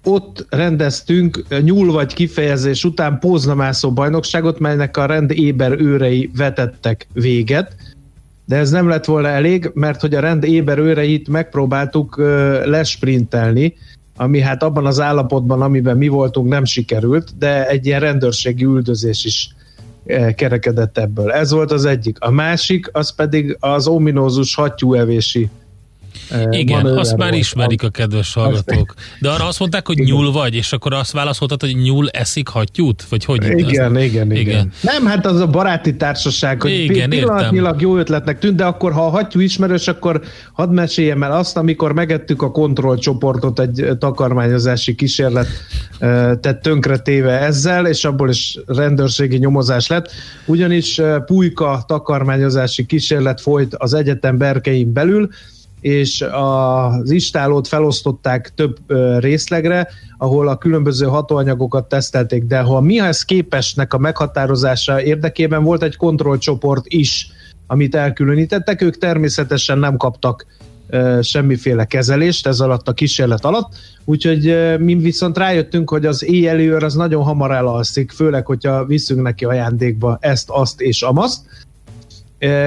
ott 0.05 0.47
rendeztünk 0.51 1.45
nyúl 1.63 1.93
vagy 1.93 2.15
kifejezés 2.15 2.85
után 2.85 3.19
póznamászó 3.19 3.93
bajnokságot, 3.93 4.59
melynek 4.59 4.97
a 4.97 5.07
rend 5.07 5.31
éber 5.31 5.81
őrei 5.81 6.31
vetettek 6.37 7.07
véget, 7.13 7.77
de 8.47 8.57
ez 8.57 8.71
nem 8.71 8.89
lett 8.89 9.05
volna 9.05 9.29
elég, 9.29 9.71
mert 9.75 10.01
hogy 10.01 10.15
a 10.15 10.21
rend 10.21 10.45
éber 10.45 10.79
őreit 10.79 11.29
megpróbáltuk 11.29 12.17
lesprintelni, 12.65 13.75
ami 14.17 14.41
hát 14.41 14.63
abban 14.63 14.87
az 14.87 15.01
állapotban, 15.01 15.63
amiben 15.63 15.97
mi 15.97 16.09
voltunk, 16.09 16.49
nem 16.49 16.65
sikerült, 16.65 17.39
de 17.39 17.69
egy 17.69 17.87
ilyen 17.87 18.01
rendőrségi 18.01 18.65
üldözés 18.65 19.25
is 19.25 19.55
kerekedett 20.35 20.99
ebből. 20.99 21.33
Ez 21.33 21.51
volt 21.51 21.73
az 21.73 21.85
egyik. 21.85 22.21
A 22.21 22.31
másik, 22.31 22.89
az 22.93 23.15
pedig 23.15 23.57
az 23.61 23.87
ominózus 23.87 24.55
hattyúevési 24.55 25.51
igen, 26.51 26.87
azt 26.87 27.17
már 27.17 27.35
ismerik 27.35 27.83
a 27.83 27.89
kedves 27.89 28.35
hallgatók. 28.35 28.95
De 29.21 29.31
arra 29.31 29.47
azt 29.47 29.59
mondták, 29.59 29.87
hogy 29.87 29.99
nyúl 29.99 30.33
vagy, 30.33 30.55
és 30.55 30.73
akkor 30.73 30.93
azt 30.93 31.13
válaszoltad, 31.13 31.61
hogy 31.61 31.77
nyúl 31.77 32.09
eszik 32.09 32.49
hattyút? 32.49 33.03
Vagy 33.09 33.25
hogy? 33.25 33.45
Igen, 33.45 33.59
igen, 33.59 33.99
igen, 33.99 34.31
igen. 34.31 34.73
Nem, 34.81 35.07
hát 35.07 35.27
az 35.27 35.41
a 35.41 35.47
baráti 35.47 35.97
társaság, 35.97 36.63
hogy 36.63 36.73
igen, 36.73 37.11
pillanatnyilag 37.11 37.81
jó 37.81 37.97
ötletnek 37.97 38.39
tűnt, 38.39 38.57
de 38.57 38.65
akkor 38.65 38.93
ha 38.93 39.07
a 39.07 39.11
hattyú 39.11 39.41
ismerős, 39.41 39.89
akkor 39.89 40.23
hadd 40.53 40.71
meséljem 40.71 41.23
el 41.23 41.33
azt, 41.33 41.57
amikor 41.57 41.93
megettük 41.93 42.43
a 42.43 42.51
kontrollcsoportot 42.51 43.61
egy 43.61 43.89
takarmányozási 43.99 44.95
kísérlet 44.95 45.47
tett 46.41 46.63
tönkre 46.63 46.99
téve 46.99 47.39
ezzel, 47.39 47.87
és 47.87 48.05
abból 48.05 48.29
is 48.29 48.59
rendőrségi 48.67 49.37
nyomozás 49.37 49.87
lett. 49.87 50.11
Ugyanis 50.47 51.01
pulyka 51.27 51.85
takarmányozási 51.87 52.87
kísérlet 52.87 53.41
folyt 53.41 53.75
az 53.75 53.95
egyetem 53.95 54.39
berkein 54.39 54.93
belül, 54.93 55.29
és 55.85 56.25
az 56.31 57.11
istálót 57.11 57.69
felosztották 57.69 58.53
több 58.55 58.77
részlegre, 59.19 59.89
ahol 60.19 60.49
a 60.49 60.59
különböző 60.59 61.07
hatóanyagokat 61.07 61.89
tesztelték, 61.89 62.45
de 62.45 62.61
ha 62.61 62.81
mihez 62.81 63.23
képesnek 63.23 63.95
a 63.95 63.99
meghatározása 63.99 65.03
érdekében 65.03 65.63
volt 65.63 65.83
egy 65.83 65.97
kontrollcsoport 65.97 66.85
is, 66.87 67.29
amit 67.67 67.95
elkülönítettek, 67.95 68.83
ők 68.83 68.99
természetesen 68.99 69.79
nem 69.79 69.97
kaptak 69.97 70.47
semmiféle 71.21 71.85
kezelést 71.85 72.47
ez 72.47 72.61
alatt 72.61 72.89
a 72.89 72.93
kísérlet 72.93 73.45
alatt, 73.45 73.73
úgyhogy 74.05 74.75
mi 74.79 74.95
viszont 74.95 75.39
rájöttünk, 75.39 75.91
hogy 75.91 76.07
az 76.07 76.25
éjjelőr 76.25 76.85
az 76.85 76.95
nagyon 76.95 77.23
hamar 77.23 77.51
elalszik, 77.51 78.11
főleg, 78.11 78.47
hogyha 78.47 78.85
viszünk 78.85 79.23
neki 79.23 79.45
ajándékba 79.45 80.19
ezt, 80.21 80.51
azt 80.51 80.81
és 80.81 81.03
amazt, 81.03 81.41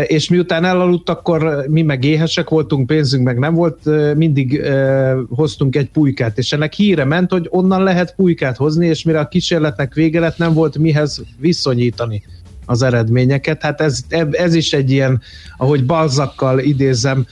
és 0.07 0.29
miután 0.29 0.65
elaludt, 0.65 1.09
akkor 1.09 1.65
mi 1.67 1.81
meg 1.81 2.03
éhesek 2.03 2.49
voltunk, 2.49 2.87
pénzünk 2.87 3.23
meg 3.23 3.39
nem 3.39 3.53
volt, 3.53 3.79
mindig 4.15 4.61
hoztunk 5.29 5.75
egy 5.75 5.89
pulykát, 5.89 6.37
és 6.37 6.51
ennek 6.51 6.73
híre 6.73 7.05
ment, 7.05 7.31
hogy 7.31 7.47
onnan 7.49 7.83
lehet 7.83 8.15
pulykát 8.15 8.57
hozni, 8.57 8.87
és 8.87 9.03
mire 9.03 9.19
a 9.19 9.27
kísérletnek 9.27 9.93
vége 9.93 10.19
lett, 10.19 10.37
nem 10.37 10.53
volt 10.53 10.77
mihez 10.77 11.23
viszonyítani 11.39 12.23
az 12.65 12.81
eredményeket. 12.81 13.61
Hát 13.61 13.81
ez, 13.81 13.99
ez 14.31 14.53
is 14.53 14.73
egy 14.73 14.91
ilyen, 14.91 15.21
ahogy 15.57 15.85
balzakkal 15.85 16.59
idézem, 16.59 17.25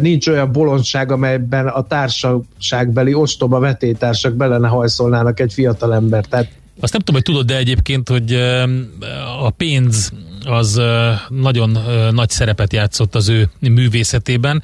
nincs 0.00 0.28
olyan 0.28 0.52
bolondság, 0.52 1.12
amelyben 1.12 1.66
a 1.66 1.82
társaságbeli 1.82 3.14
ostoba 3.14 3.58
vetétársak 3.58 4.34
bele 4.34 4.68
hajszolnának 4.68 5.40
egy 5.40 5.52
fiatal 5.52 5.94
ember. 5.94 6.24
Tehát 6.24 6.48
azt 6.80 6.92
nem 6.92 7.02
tudom, 7.02 7.22
hogy 7.22 7.34
tudod, 7.34 7.46
de 7.46 7.56
egyébként, 7.56 8.08
hogy 8.08 8.32
a 9.40 9.50
pénz 9.50 10.12
az 10.44 10.80
nagyon 11.28 11.78
nagy 12.10 12.30
szerepet 12.30 12.72
játszott 12.72 13.14
az 13.14 13.28
ő 13.28 13.50
művészetében. 13.60 14.62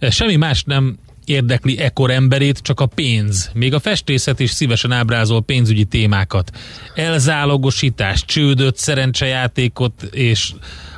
Semmi 0.00 0.36
más 0.36 0.62
nem 0.64 0.98
érdekli 1.28 1.78
ekkor 1.78 2.10
emberét, 2.10 2.58
csak 2.58 2.80
a 2.80 2.86
pénz. 2.86 3.50
Még 3.54 3.74
a 3.74 3.80
festészet 3.80 4.40
is 4.40 4.50
szívesen 4.50 4.92
ábrázol 4.92 5.42
pénzügyi 5.42 5.84
témákat. 5.84 6.50
Elzálogosítás, 6.94 8.24
csődöt, 8.24 8.76
szerencsejátékot 8.76 10.02
és 10.02 10.52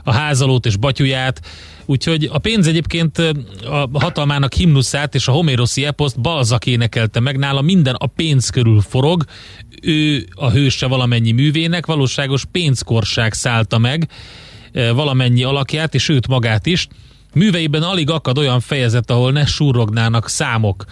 a 0.05 0.12
házalót 0.12 0.66
és 0.66 0.77
batyuját. 0.77 1.40
Úgyhogy 1.87 2.29
a 2.33 2.38
pénz 2.38 2.66
egyébként 2.66 3.19
a 3.64 3.88
hatalmának 3.93 4.53
himnuszát 4.53 5.14
és 5.14 5.29
a 5.29 5.33
homéroszi 5.33 5.85
eposzt 5.85 6.21
Balzak 6.21 6.66
énekelte 6.66 7.21
meg, 7.21 7.38
nála 7.38 7.61
minden 7.61 7.95
a 7.95 8.07
pénz 8.07 8.49
körül 8.49 8.81
forog, 8.81 9.25
ő 9.83 10.27
a 10.35 10.51
hőse 10.51 10.87
valamennyi 10.87 11.33
művének, 11.33 11.87
valóságos 11.87 12.45
pénzkorság 12.45 13.33
szállta 13.33 13.79
meg 13.79 14.09
valamennyi 14.73 15.43
alakját, 15.43 15.95
és 15.95 16.09
őt 16.09 16.29
magát 16.29 16.66
is. 16.66 16.88
Műveiben 17.35 17.83
alig 17.83 18.11
akad 18.11 18.38
olyan 18.38 18.61
fejezet, 18.61 19.11
ahol 19.11 19.33
ne 19.33 19.47
surrognának 19.47 20.29
számok, 20.29 20.85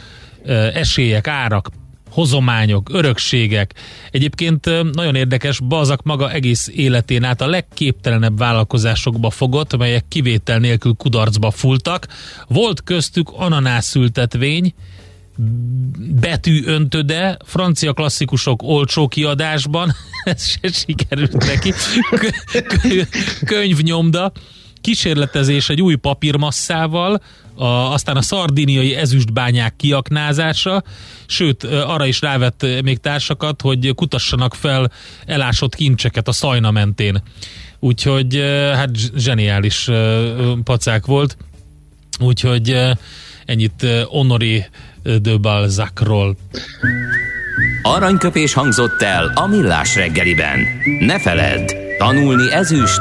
esélyek, 0.72 1.26
árak, 1.26 1.70
hozományok, 2.10 2.88
örökségek. 2.92 3.74
Egyébként 4.10 4.64
nagyon 4.92 5.14
érdekes, 5.14 5.60
Balzak 5.60 6.02
maga 6.02 6.32
egész 6.32 6.70
életén 6.74 7.24
át 7.24 7.40
a 7.40 7.46
legképtelenebb 7.46 8.38
vállalkozásokba 8.38 9.30
fogott, 9.30 9.76
melyek 9.76 10.04
kivétel 10.08 10.58
nélkül 10.58 10.94
kudarcba 10.94 11.50
fultak. 11.50 12.06
Volt 12.46 12.82
köztük 12.82 13.30
ananászültetvény, 13.32 14.74
betű 16.20 16.62
öntöde, 16.64 17.36
francia 17.44 17.92
klasszikusok 17.92 18.62
olcsó 18.62 19.08
kiadásban, 19.08 19.94
ez 20.24 20.46
se 20.46 20.68
sikerült 20.68 21.46
neki, 21.46 21.72
könyvnyomda, 23.44 24.32
kísérletezés 24.80 25.68
egy 25.68 25.82
új 25.82 25.94
papírmasszával, 25.94 27.22
a, 27.54 27.64
aztán 27.64 28.16
a 28.16 28.22
szardiniai 28.22 28.94
ezüstbányák 28.94 29.76
kiaknázása, 29.76 30.82
sőt, 31.26 31.64
arra 31.64 32.06
is 32.06 32.20
rávett 32.20 32.66
még 32.82 32.98
társakat, 32.98 33.60
hogy 33.60 33.92
kutassanak 33.94 34.54
fel 34.54 34.90
elásott 35.26 35.74
kincseket 35.74 36.28
a 36.28 36.32
szajna 36.32 36.70
mentén. 36.70 37.22
Úgyhogy 37.78 38.36
hát 38.74 38.90
zseniális 39.16 39.88
pacák 40.64 41.06
volt. 41.06 41.36
Úgyhogy 42.20 42.76
ennyit 43.44 43.86
Honori 44.04 44.66
de 45.02 45.36
Balzacról. 45.36 46.36
Aranyköpés 47.82 48.52
hangzott 48.52 49.02
el 49.02 49.32
a 49.34 49.46
millás 49.46 49.94
reggeliben. 49.94 50.60
Ne 51.00 51.20
feledd, 51.20 51.74
tanulni 51.98 52.52
ezüst, 52.52 53.00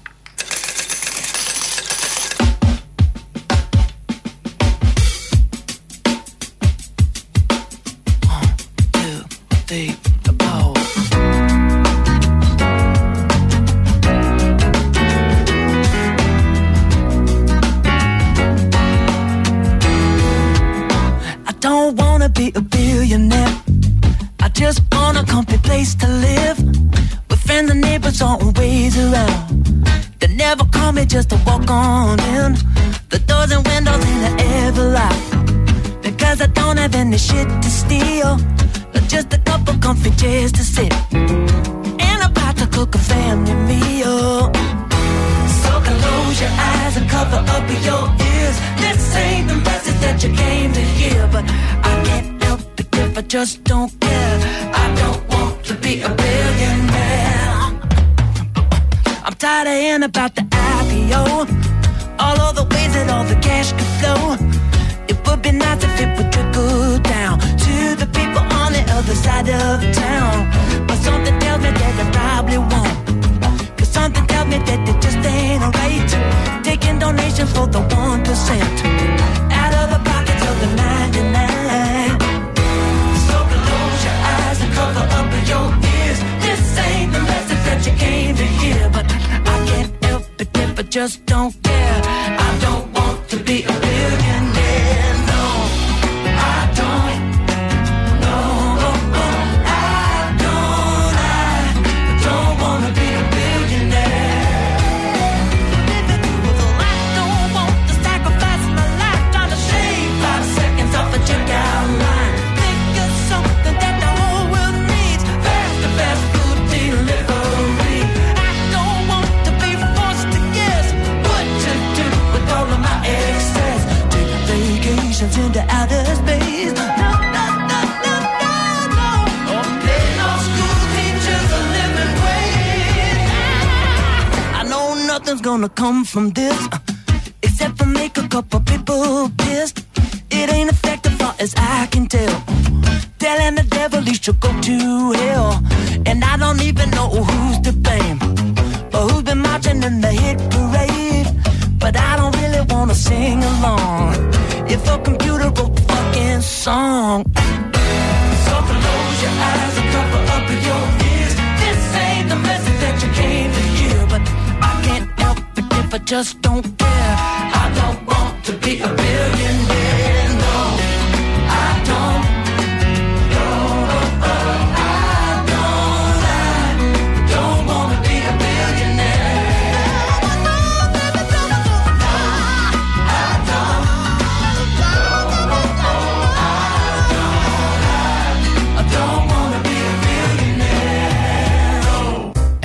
From 136.11 136.29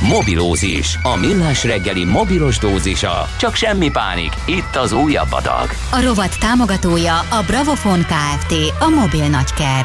Mobilózis, 0.00 0.98
a 1.02 1.16
millás 1.16 1.64
reggeli 1.64 2.04
mobilos 2.04 2.58
dózisa. 2.58 3.28
Csak 3.38 3.54
semmi 3.54 3.90
pánik, 3.90 4.32
itt 4.46 4.76
az 4.76 4.92
újabb 4.92 5.32
adag. 5.32 5.68
A 5.92 6.02
rovat 6.04 6.38
támogatója 6.38 7.18
a 7.18 7.42
Bravofon 7.46 8.00
Kft. 8.00 8.52
A 8.80 8.88
mobil 8.88 9.28
nagyker. 9.28 9.84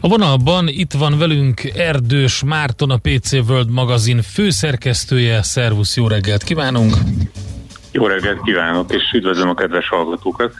A 0.00 0.08
vonalban 0.08 0.68
itt 0.68 0.92
van 0.92 1.18
velünk 1.18 1.64
Erdős 1.64 2.42
Márton, 2.44 2.90
a 2.90 2.96
PC 2.96 3.32
World 3.32 3.70
magazin 3.70 4.22
főszerkesztője. 4.22 5.42
Szervusz, 5.42 5.96
jó 5.96 6.08
reggelt 6.08 6.42
kívánunk! 6.42 6.94
Jó 7.92 8.06
reggelt 8.06 8.42
kívánok, 8.44 8.92
és 8.92 9.02
üdvözlöm 9.14 9.48
a 9.48 9.54
kedves 9.54 9.88
hallgatókat! 9.88 10.52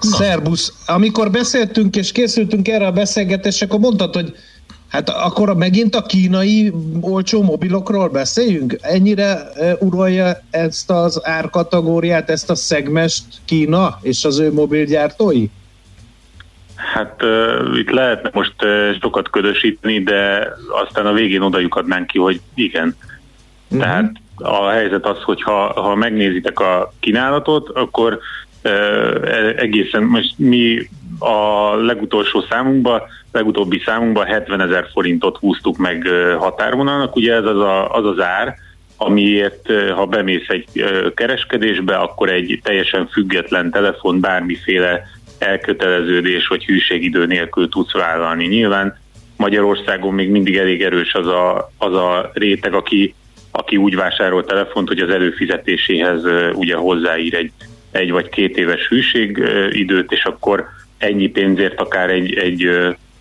Szerbusz, 0.00 0.72
amikor 0.86 1.30
beszéltünk 1.30 1.96
és 1.96 2.12
készültünk 2.12 2.68
erre 2.68 2.86
a 2.86 2.92
beszélgetésre, 2.92 3.66
akkor 3.66 3.78
mondtad, 3.78 4.14
hogy 4.14 4.34
hát 4.88 5.08
akkor 5.08 5.56
megint 5.56 5.94
a 5.94 6.02
kínai 6.02 6.72
olcsó 7.00 7.42
mobilokról 7.42 8.08
beszéljünk? 8.08 8.78
Ennyire 8.80 9.50
e, 9.52 9.76
uralja 9.80 10.36
ezt 10.50 10.90
az 10.90 11.20
árkategóriát, 11.24 12.30
ezt 12.30 12.50
a 12.50 12.54
szegmest 12.54 13.24
Kína 13.44 13.98
és 14.02 14.24
az 14.24 14.38
ő 14.38 14.52
mobilgyártói? 14.52 15.46
Hát 16.76 17.22
uh, 17.22 17.78
itt 17.78 17.90
lehetne 17.90 18.30
most 18.32 18.54
uh, 18.62 18.98
sokat 19.00 19.30
ködösíteni, 19.30 20.02
de 20.02 20.48
aztán 20.84 21.06
a 21.06 21.12
végén 21.12 21.40
odajuk 21.40 21.76
adnánk 21.76 22.06
ki, 22.06 22.18
hogy 22.18 22.40
igen. 22.54 22.96
Uh-huh. 23.68 23.80
Tehát 23.80 24.12
a 24.36 24.68
helyzet 24.68 25.06
az, 25.06 25.22
hogy 25.22 25.42
ha, 25.42 25.80
ha 25.82 25.94
megnézitek 25.94 26.60
a 26.60 26.92
kínálatot, 27.00 27.68
akkor 27.68 28.18
uh, 28.64 28.72
egészen 29.56 30.02
most 30.02 30.34
mi 30.38 30.88
a 31.18 31.74
legutolsó 31.74 32.44
számunkban, 32.50 33.02
legutóbbi 33.36 33.82
számunkban 33.84 34.26
70 34.26 34.60
ezer 34.60 34.86
forintot 34.92 35.36
húztuk 35.36 35.76
meg 35.76 36.08
határvonalnak, 36.38 37.16
ugye 37.16 37.34
ez 37.34 37.44
az, 37.44 37.58
a, 37.58 37.94
az 37.94 38.04
az 38.04 38.20
ár, 38.20 38.54
amiért 38.96 39.72
ha 39.94 40.06
bemész 40.06 40.48
egy 40.48 40.66
kereskedésbe, 41.14 41.96
akkor 41.96 42.28
egy 42.28 42.60
teljesen 42.62 43.06
független 43.06 43.70
telefon 43.70 44.20
bármiféle 44.20 45.02
elköteleződés 45.38 46.46
vagy 46.46 46.64
hűségidő 46.64 47.26
nélkül 47.26 47.68
tudsz 47.68 47.92
vállalni. 47.92 48.46
Nyilván 48.46 48.98
Magyarországon 49.36 50.14
még 50.14 50.30
mindig 50.30 50.56
elég 50.56 50.82
erős 50.82 51.14
az 51.14 51.26
a, 51.26 51.72
az 51.78 51.94
a 51.94 52.30
réteg, 52.34 52.74
aki, 52.74 53.14
aki 53.50 53.76
úgy 53.76 53.94
vásárol 53.94 54.44
telefont, 54.44 54.88
hogy 54.88 55.00
az 55.00 55.10
előfizetéséhez 55.10 56.22
ugye 56.54 56.74
hozzáír 56.74 57.34
egy, 57.34 57.52
egy 57.90 58.10
vagy 58.10 58.28
két 58.28 58.56
éves 58.56 58.88
hűségidőt, 58.88 60.12
és 60.12 60.24
akkor 60.24 60.68
ennyi 60.98 61.28
pénzért 61.28 61.80
akár 61.80 62.10
egy, 62.10 62.34
egy 62.34 62.70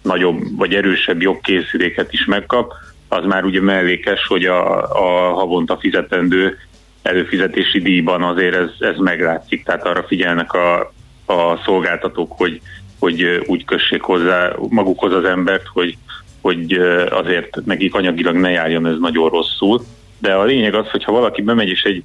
nagyobb 0.05 0.57
vagy 0.57 0.73
erősebb 0.73 1.21
jobb 1.21 1.39
készüléket 1.41 2.13
is 2.13 2.25
megkap, 2.25 2.73
az 3.07 3.25
már 3.25 3.43
ugye 3.43 3.61
mellékes, 3.61 4.27
hogy 4.27 4.45
a, 4.45 4.83
a 4.83 5.33
havonta 5.33 5.77
fizetendő 5.77 6.57
előfizetési 7.01 7.81
díjban 7.81 8.23
azért 8.23 8.55
ez, 8.55 8.69
ez 8.79 8.97
meglátszik, 8.97 9.63
tehát 9.63 9.85
arra 9.85 10.03
figyelnek 10.03 10.53
a, 10.53 10.79
a 11.25 11.61
szolgáltatók, 11.65 12.31
hogy, 12.37 12.61
hogy 12.99 13.43
úgy 13.45 13.65
kössék 13.65 14.01
hozzá 14.01 14.51
magukhoz 14.69 15.13
az 15.13 15.23
embert, 15.23 15.67
hogy, 15.73 15.97
hogy 16.41 16.73
azért 17.09 17.65
nekik 17.65 17.93
anyagilag 17.93 18.35
ne 18.35 18.49
járjon 18.49 18.85
ez 18.85 18.97
nagyon 18.99 19.29
rosszul. 19.29 19.81
De 20.19 20.33
a 20.33 20.43
lényeg 20.43 20.73
az, 20.73 20.89
hogy 20.89 21.03
ha 21.03 21.11
valaki 21.11 21.41
bemegy 21.41 21.69
és 21.69 21.83
egy 21.83 22.01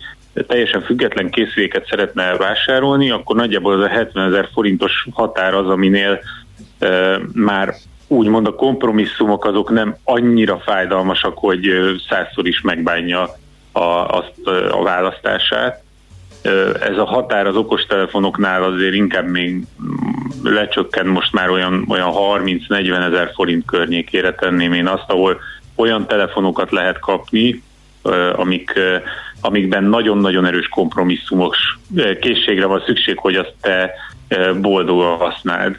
teljesen 0.47 0.83
független 0.83 1.31
készüléket 1.31 1.87
szeretne 1.87 2.37
vásárolni, 2.37 3.11
akkor 3.11 3.37
nagyjából 3.37 3.73
az 3.73 3.81
a 3.81 3.89
70 3.89 4.27
ezer 4.27 4.49
forintos 4.53 5.07
határ 5.13 5.55
az, 5.55 5.67
aminél 5.67 6.21
már 7.33 7.75
úgymond 8.07 8.47
a 8.47 8.55
kompromisszumok 8.55 9.45
azok 9.45 9.71
nem 9.71 9.97
annyira 10.05 10.59
fájdalmasak, 10.59 11.39
hogy 11.39 11.71
százszor 12.09 12.47
is 12.47 12.61
megbánja 12.61 13.29
a, 13.73 13.81
azt 14.09 14.47
a 14.71 14.83
választását 14.83 15.83
ez 16.81 16.97
a 16.97 17.05
határ 17.05 17.47
az 17.47 17.57
okostelefonoknál 17.57 18.63
azért 18.63 18.95
inkább 18.95 19.29
még 19.29 19.67
lecsökken 20.43 21.07
most 21.07 21.33
már 21.33 21.51
olyan, 21.51 21.85
olyan 21.89 22.13
30-40 22.15 23.07
ezer 23.07 23.31
forint 23.35 23.65
környékére 23.65 24.35
tenném 24.35 24.73
én 24.73 24.87
azt, 24.87 25.05
ahol 25.07 25.41
olyan 25.75 26.07
telefonokat 26.07 26.71
lehet 26.71 26.99
kapni, 26.99 27.63
amik, 28.33 28.73
amikben 29.41 29.85
nagyon-nagyon 29.85 30.47
erős 30.47 30.69
kompromisszumos 30.69 31.79
készségre 32.21 32.67
van 32.67 32.83
szükség, 32.87 33.19
hogy 33.19 33.35
azt 33.35 33.55
te 33.61 33.93
boldogan 34.61 35.17
használd. 35.17 35.79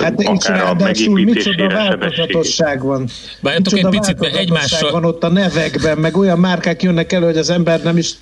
Hát 0.00 0.16
nincs 0.16 0.44
ráadásul 0.44 1.20
micsoda 1.20 1.68
változatosság 1.68 2.82
van. 2.82 3.08
Várjatok 3.40 3.78
egy 3.78 3.88
picit, 3.88 4.18
mert 4.18 4.36
egymással... 4.36 4.90
van 4.90 5.04
ott 5.04 5.24
a 5.24 5.28
nevekben, 5.28 5.98
meg 5.98 6.16
olyan 6.16 6.38
márkák 6.38 6.82
jönnek 6.82 7.12
elő, 7.12 7.24
hogy 7.24 7.36
az 7.36 7.50
ember 7.50 7.82
nem 7.82 7.96
is 7.96 8.12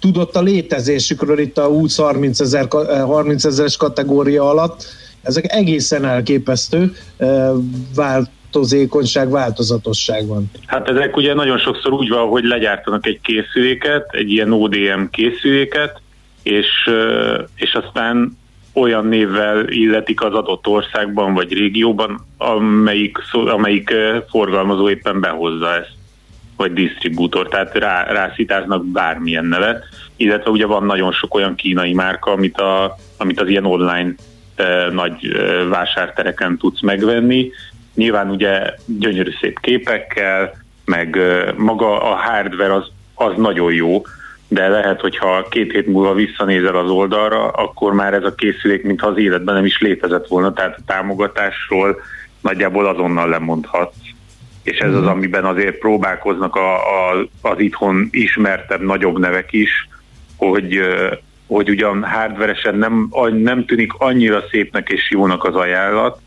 tudott 0.00 0.36
a 0.36 0.42
létezésükről 0.42 1.38
itt 1.38 1.58
a 1.58 1.68
20-30 1.68 2.40
ezer, 2.40 2.66
30 3.06 3.44
ezeres 3.44 3.76
kategória 3.76 4.48
alatt. 4.48 4.84
Ezek 5.22 5.52
egészen 5.52 6.04
elképesztő 6.04 6.92
változékonyság, 7.94 9.30
változatosság 9.30 10.26
van. 10.26 10.50
Hát 10.66 10.88
ezek 10.88 11.16
ugye 11.16 11.34
nagyon 11.34 11.58
sokszor 11.58 11.92
úgy 11.92 12.08
van, 12.08 12.28
hogy 12.28 12.44
legyártanak 12.44 13.06
egy 13.06 13.20
készüléket, 13.22 14.08
egy 14.10 14.30
ilyen 14.30 14.52
ODM 14.52 15.04
készüléket, 15.10 16.00
és, 16.42 16.90
és 17.56 17.72
aztán 17.74 18.37
olyan 18.78 19.06
névvel 19.06 19.68
illetik 19.68 20.22
az 20.22 20.34
adott 20.34 20.66
országban 20.66 21.34
vagy 21.34 21.52
régióban, 21.52 22.26
amelyik, 22.36 23.18
amelyik 23.32 23.94
forgalmazó 24.30 24.90
éppen 24.90 25.20
behozza 25.20 25.74
ezt, 25.74 25.92
vagy 26.56 26.72
disztribútor, 26.72 27.48
tehát 27.48 27.74
rá, 27.74 28.12
rászítáznak 28.12 28.86
bármilyen 28.86 29.44
nevet, 29.44 29.84
illetve 30.16 30.50
ugye 30.50 30.66
van 30.66 30.84
nagyon 30.84 31.12
sok 31.12 31.34
olyan 31.34 31.54
kínai 31.54 31.92
márka, 31.92 32.30
amit, 32.30 32.60
a, 32.60 32.96
amit 33.16 33.40
az 33.40 33.48
ilyen 33.48 33.64
online 33.64 34.14
nagy 34.92 35.26
e, 35.26 35.64
vásártereken 35.64 36.58
tudsz 36.58 36.80
megvenni. 36.80 37.50
Nyilván 37.94 38.30
ugye 38.30 38.74
gyönyörű 38.86 39.30
szép 39.40 39.60
képekkel, 39.60 40.56
meg 40.84 41.18
maga 41.56 42.02
a 42.02 42.14
hardware 42.14 42.74
az, 42.74 42.90
az 43.14 43.32
nagyon 43.36 43.72
jó, 43.72 44.02
de 44.48 44.68
lehet, 44.68 45.00
hogyha 45.00 45.46
két 45.48 45.72
hét 45.72 45.86
múlva 45.86 46.14
visszanézel 46.14 46.76
az 46.76 46.90
oldalra, 46.90 47.48
akkor 47.48 47.92
már 47.92 48.14
ez 48.14 48.24
a 48.24 48.34
készülék, 48.34 48.82
mintha 48.82 49.06
az 49.06 49.18
életben 49.18 49.54
nem 49.54 49.64
is 49.64 49.80
létezett 49.80 50.26
volna, 50.26 50.52
tehát 50.52 50.76
a 50.78 50.82
támogatásról 50.86 52.00
nagyjából 52.40 52.86
azonnal 52.86 53.28
lemondhatsz. 53.28 53.96
És 54.62 54.78
ez 54.78 54.94
az, 54.94 55.00
mhm. 55.00 55.08
amiben 55.08 55.44
azért 55.44 55.78
próbálkoznak 55.78 56.56
a, 56.56 56.74
a, 56.74 57.28
az 57.40 57.58
itthon 57.58 58.08
ismertebb, 58.10 58.80
nagyobb 58.80 59.18
nevek 59.18 59.52
is, 59.52 59.88
hogy, 60.36 60.80
hogy 61.46 61.68
ugyan 61.68 62.04
hardveresen 62.04 62.74
nem, 62.74 63.08
nem 63.32 63.64
tűnik 63.64 63.92
annyira 63.92 64.42
szépnek 64.50 64.88
és 64.88 65.10
jónak 65.10 65.44
az 65.44 65.54
ajánlat, 65.54 66.20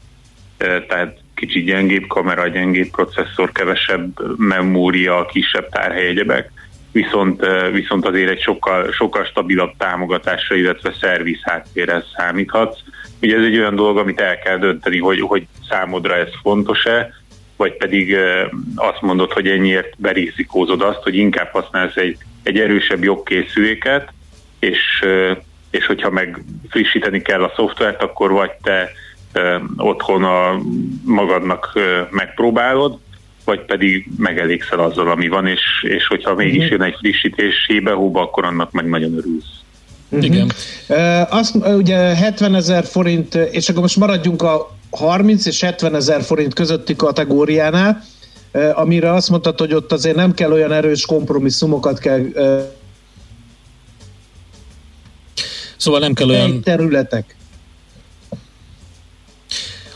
tehát 0.58 1.18
kicsit 1.36 1.66
gyengébb 1.66 2.08
kamera, 2.08 2.48
gyengébb 2.48 2.90
processzor, 2.90 3.52
kevesebb 3.52 4.38
memória, 4.38 5.26
kisebb 5.26 5.70
tárhely 5.70 6.08
egyebek, 6.08 6.52
viszont, 6.92 7.46
viszont 7.72 8.06
azért 8.06 8.30
egy 8.30 8.42
sokkal, 8.42 8.92
sokkal 8.92 9.26
stabilabb 9.26 9.74
támogatásra, 9.78 10.56
illetve 10.56 10.94
szerviz 11.02 11.39
háttérhez 11.42 12.04
számíthatsz. 12.16 12.80
Ugye 13.22 13.38
ez 13.38 13.44
egy 13.44 13.58
olyan 13.58 13.76
dolog, 13.76 13.98
amit 13.98 14.22
el 14.22 14.39
kell 14.39 14.58
dönteni, 14.58 15.00
hogy, 15.00 15.20
hogy 15.20 15.48
számodra 15.70 16.16
ez 16.16 16.30
fontos-e, 16.42 17.14
vagy 17.56 17.78
pedig 17.78 18.18
azt 18.76 19.02
mondod, 19.02 19.32
hogy 19.32 19.48
ennyiért 19.48 19.94
berizikózod 19.98 20.82
azt, 20.82 21.04
hogy 21.04 21.16
inkább 21.16 21.52
használsz 21.52 21.96
egy, 21.96 22.18
egy 22.44 22.60
erősebb 22.60 23.04
jogkészüléket, 23.04 24.14
és, 24.60 25.06
és 25.70 25.86
hogyha 25.86 26.10
meg 26.10 26.44
frissíteni 26.70 27.22
kell 27.22 27.44
a 27.44 27.54
szoftvert, 27.56 28.02
akkor 28.04 28.32
vagy 28.32 28.52
te 28.62 28.92
otthon 29.78 30.24
a 30.24 30.62
magadnak 31.04 31.80
megpróbálod, 32.10 33.00
vagy 33.52 33.66
pedig 33.66 34.10
megelégszel 34.18 34.80
azzal, 34.80 35.10
ami 35.10 35.28
van, 35.28 35.47
és, 35.47 35.62
és 35.82 36.08
hogyha 36.08 36.36
mégis 36.36 36.64
mhm. 36.64 36.72
jön 36.72 36.82
egy 36.82 36.95
frissítés 36.99 37.66
hébe-hóba, 37.68 38.22
akkor 38.22 38.45
annak 38.45 38.72
meg 38.72 38.89
nagyon 38.89 39.18
örülsz. 39.18 39.45
Uh-huh. 40.10 40.26
Igen. 40.26 40.52
Uh, 40.89 41.36
azt 41.36 41.56
ugye 41.56 41.97
70 41.97 42.56
ezer 42.56 42.84
forint, 42.84 43.36
és 43.36 43.70
akkor 43.70 43.82
most 43.82 43.97
maradjunk 43.97 44.41
a 44.41 44.76
30 44.91 45.45
és 45.45 45.62
70 45.62 45.95
ezer 45.95 46.22
forint 46.22 46.54
közötti 46.54 46.95
kategóriánál, 46.95 48.04
uh, 48.54 48.80
amire 48.80 49.14
azt 49.14 49.30
mondtad, 49.30 49.60
hogy 49.60 49.74
ott 49.74 49.91
azért 49.91 50.16
nem 50.16 50.34
kell 50.34 50.52
olyan 50.52 50.72
erős 50.72 51.06
kompromisszumokat 51.06 51.99
kell 51.99 52.20
uh, 52.20 52.62
Szóval 55.78 55.99
nem 55.99 56.14
kell 56.14 56.30
olyan... 56.30 56.62
Területek. 56.62 57.36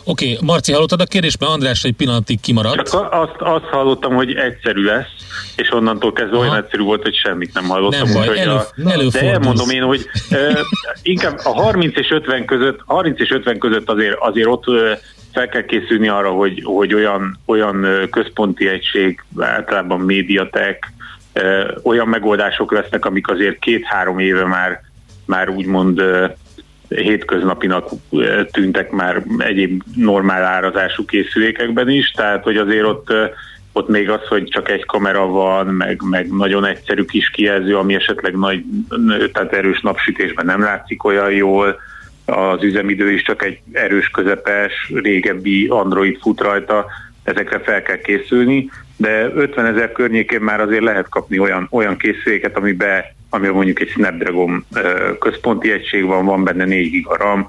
Oké, 0.07 0.31
okay, 0.33 0.47
Marci, 0.47 0.71
hallottad 0.71 1.01
a 1.01 1.05
kérdést, 1.05 1.39
mert 1.39 1.51
András 1.51 1.83
egy 1.83 1.93
pillanatig 1.93 2.39
kimaradt. 2.39 2.89
Csak 2.89 3.11
azt, 3.11 3.35
azt 3.39 3.63
hallottam, 3.63 4.13
hogy 4.13 4.33
egyszerű 4.33 4.83
lesz, 4.83 5.07
és 5.55 5.71
onnantól 5.71 6.13
kezdve 6.13 6.37
olyan 6.37 6.55
egyszerű 6.55 6.83
volt, 6.83 7.01
hogy 7.01 7.15
semmit 7.15 7.53
nem 7.53 7.63
hallottam. 7.63 8.09
Nem 8.09 8.13
baj, 8.13 8.39
elő, 8.39 8.51
a, 8.51 9.09
de 9.11 9.31
elmondom 9.31 9.69
én, 9.69 9.83
hogy 9.83 10.09
uh, 10.31 10.59
inkább 11.01 11.39
a 11.43 11.61
30 11.61 11.97
és 11.97 12.11
50 12.11 12.45
között, 12.45 12.79
30 12.85 13.19
és 13.19 13.31
50 13.31 13.59
között 13.59 13.89
azért, 13.89 14.15
azért 14.19 14.47
ott 14.47 14.67
uh, 14.67 14.91
fel 15.35 15.49
kell 15.49 15.65
készülni 15.65 16.07
arra, 16.07 16.29
hogy, 16.29 16.61
hogy 16.63 16.93
olyan, 16.93 17.39
olyan 17.45 18.07
központi 18.11 18.67
egység, 18.67 19.23
általában 19.39 19.99
médiatek, 19.99 20.93
olyan 21.83 22.07
megoldások 22.07 22.71
lesznek, 22.71 23.05
amik 23.05 23.27
azért 23.27 23.59
két-három 23.59 24.19
éve 24.19 24.45
már, 24.45 24.81
már 25.25 25.49
úgymond 25.49 26.01
hétköznapinak 26.87 27.89
tűntek 28.51 28.91
már 28.91 29.23
egyéb 29.37 29.83
normál 29.95 30.43
árazású 30.43 31.05
készülékekben 31.05 31.89
is, 31.89 32.11
tehát 32.11 32.43
hogy 32.43 32.57
azért 32.57 32.85
ott, 32.85 33.13
ott 33.73 33.87
még 33.87 34.09
az, 34.09 34.27
hogy 34.27 34.43
csak 34.43 34.69
egy 34.69 34.85
kamera 34.85 35.25
van, 35.25 35.67
meg, 35.67 36.01
meg 36.09 36.27
nagyon 36.31 36.65
egyszerű 36.65 37.03
kis 37.03 37.29
kijelző, 37.29 37.77
ami 37.77 37.95
esetleg 37.95 38.37
nagy, 38.37 38.63
tehát 39.33 39.53
erős 39.53 39.81
napsütésben 39.81 40.45
nem 40.45 40.61
látszik 40.61 41.03
olyan 41.03 41.31
jól, 41.31 41.79
az 42.25 42.63
üzemidő 42.63 43.11
is 43.11 43.21
csak 43.21 43.43
egy 43.43 43.59
erős 43.71 44.09
közepes, 44.09 44.91
régebbi 44.93 45.67
Android 45.67 46.17
fut 46.21 46.41
rajta, 46.41 46.85
ezekre 47.23 47.59
fel 47.59 47.81
kell 47.81 47.97
készülni, 47.97 48.69
de 48.97 49.31
50 49.35 49.65
ezer 49.65 49.91
környékén 49.91 50.41
már 50.41 50.61
azért 50.61 50.83
lehet 50.83 51.09
kapni 51.09 51.39
olyan, 51.39 51.67
olyan 51.71 51.97
készüléket, 51.97 52.57
amiben 52.57 53.03
ami 53.35 53.47
mondjuk 53.47 53.79
egy 53.79 53.89
Snapdragon 53.89 54.65
központi 55.19 55.71
egység 55.71 56.05
van, 56.05 56.25
van 56.25 56.43
benne 56.43 56.65
4 56.65 57.01
GB 57.01 57.11
RAM, 57.11 57.47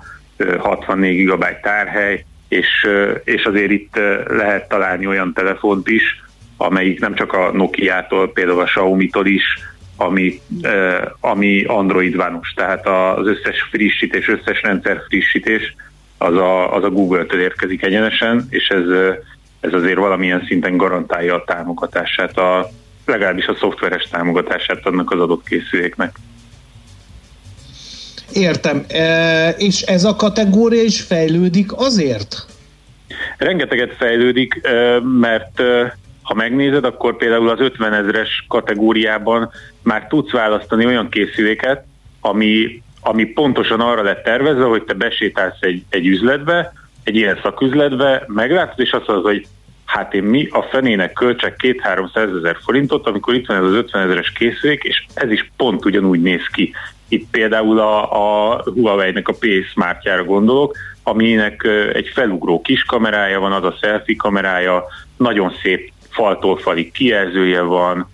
64 0.58 1.26
GB 1.26 1.44
tárhely, 1.62 2.24
és, 2.48 2.88
és 3.24 3.44
azért 3.44 3.70
itt 3.70 4.00
lehet 4.28 4.68
találni 4.68 5.06
olyan 5.06 5.32
telefont 5.32 5.88
is, 5.88 6.24
amelyik 6.56 7.00
nem 7.00 7.14
csak 7.14 7.32
a 7.32 7.50
Nokia-tól, 7.52 8.32
például 8.32 8.60
a 8.60 8.64
Xiaomi-tól 8.64 9.26
is, 9.26 9.44
ami, 9.96 10.40
ami 11.20 11.64
Android 11.64 12.16
vános, 12.16 12.52
tehát 12.56 12.86
az 12.86 13.26
összes 13.26 13.62
frissítés, 13.70 14.28
összes 14.28 14.62
rendszer 14.62 15.02
frissítés 15.08 15.74
az 16.18 16.34
a, 16.34 16.74
az 16.74 16.84
a 16.84 16.90
Google-től 16.90 17.40
érkezik 17.40 17.82
egyenesen, 17.82 18.46
és 18.50 18.68
ez, 18.68 19.16
ez 19.60 19.72
azért 19.72 19.98
valamilyen 19.98 20.44
szinten 20.46 20.76
garantálja 20.76 21.34
a 21.34 21.44
támogatását 21.44 22.38
a, 22.38 22.70
legalábbis 23.06 23.46
a 23.46 23.54
szoftveres 23.54 24.08
támogatását 24.08 24.86
adnak 24.86 25.10
az 25.10 25.20
adott 25.20 25.48
készüléknek. 25.48 26.16
Értem. 28.32 28.84
E, 28.88 29.48
és 29.50 29.82
ez 29.82 30.04
a 30.04 30.16
kategória 30.16 30.82
is 30.82 31.00
fejlődik 31.00 31.72
azért? 31.72 32.46
Rengeteget 33.38 33.94
fejlődik, 33.94 34.60
e, 34.62 35.00
mert 35.00 35.60
e, 35.60 35.96
ha 36.22 36.34
megnézed, 36.34 36.84
akkor 36.84 37.16
például 37.16 37.48
az 37.48 37.60
50 37.60 37.92
ezeres 37.92 38.44
kategóriában 38.48 39.50
már 39.82 40.06
tudsz 40.06 40.30
választani 40.30 40.86
olyan 40.86 41.08
készüléket, 41.08 41.84
ami, 42.20 42.82
ami 43.00 43.24
pontosan 43.24 43.80
arra 43.80 44.02
lett 44.02 44.24
tervezve, 44.24 44.64
hogy 44.64 44.82
te 44.82 44.94
besétálsz 44.94 45.60
egy, 45.60 45.82
egy 45.88 46.06
üzletbe, 46.06 46.72
egy 47.02 47.16
ilyen 47.16 47.38
szaküzletbe, 47.42 48.24
meglátod, 48.26 48.80
és 48.80 48.90
azt 48.90 49.06
mondod, 49.06 49.24
hogy 49.24 49.46
hát 49.86 50.14
én 50.14 50.22
mi 50.22 50.48
a 50.50 50.62
fenének 50.62 51.12
költsek 51.12 51.60
2-300 51.62 52.36
ezer 52.38 52.56
forintot, 52.64 53.06
amikor 53.06 53.34
itt 53.34 53.46
van 53.46 53.56
ez 53.56 53.62
az 53.62 53.72
50 53.72 54.02
ezeres 54.02 54.32
készülék, 54.32 54.82
és 54.82 55.04
ez 55.14 55.30
is 55.30 55.50
pont 55.56 55.84
ugyanúgy 55.84 56.22
néz 56.22 56.46
ki. 56.52 56.72
Itt 57.08 57.30
például 57.30 57.78
a, 57.78 58.12
a 58.52 58.62
Huawei-nek 58.62 59.28
a 59.28 59.32
P 59.32 59.46
Smartjára 59.70 60.24
gondolok, 60.24 60.76
aminek 61.02 61.68
egy 61.92 62.10
felugró 62.14 62.60
kis 62.60 62.84
kamerája 62.84 63.40
van, 63.40 63.52
az 63.52 63.64
a 63.64 63.76
selfie 63.80 64.16
kamerája, 64.16 64.84
nagyon 65.16 65.52
szép 65.62 65.92
faltól 66.10 66.56
falig 66.56 66.92
kijelzője 66.92 67.60
van, 67.60 68.08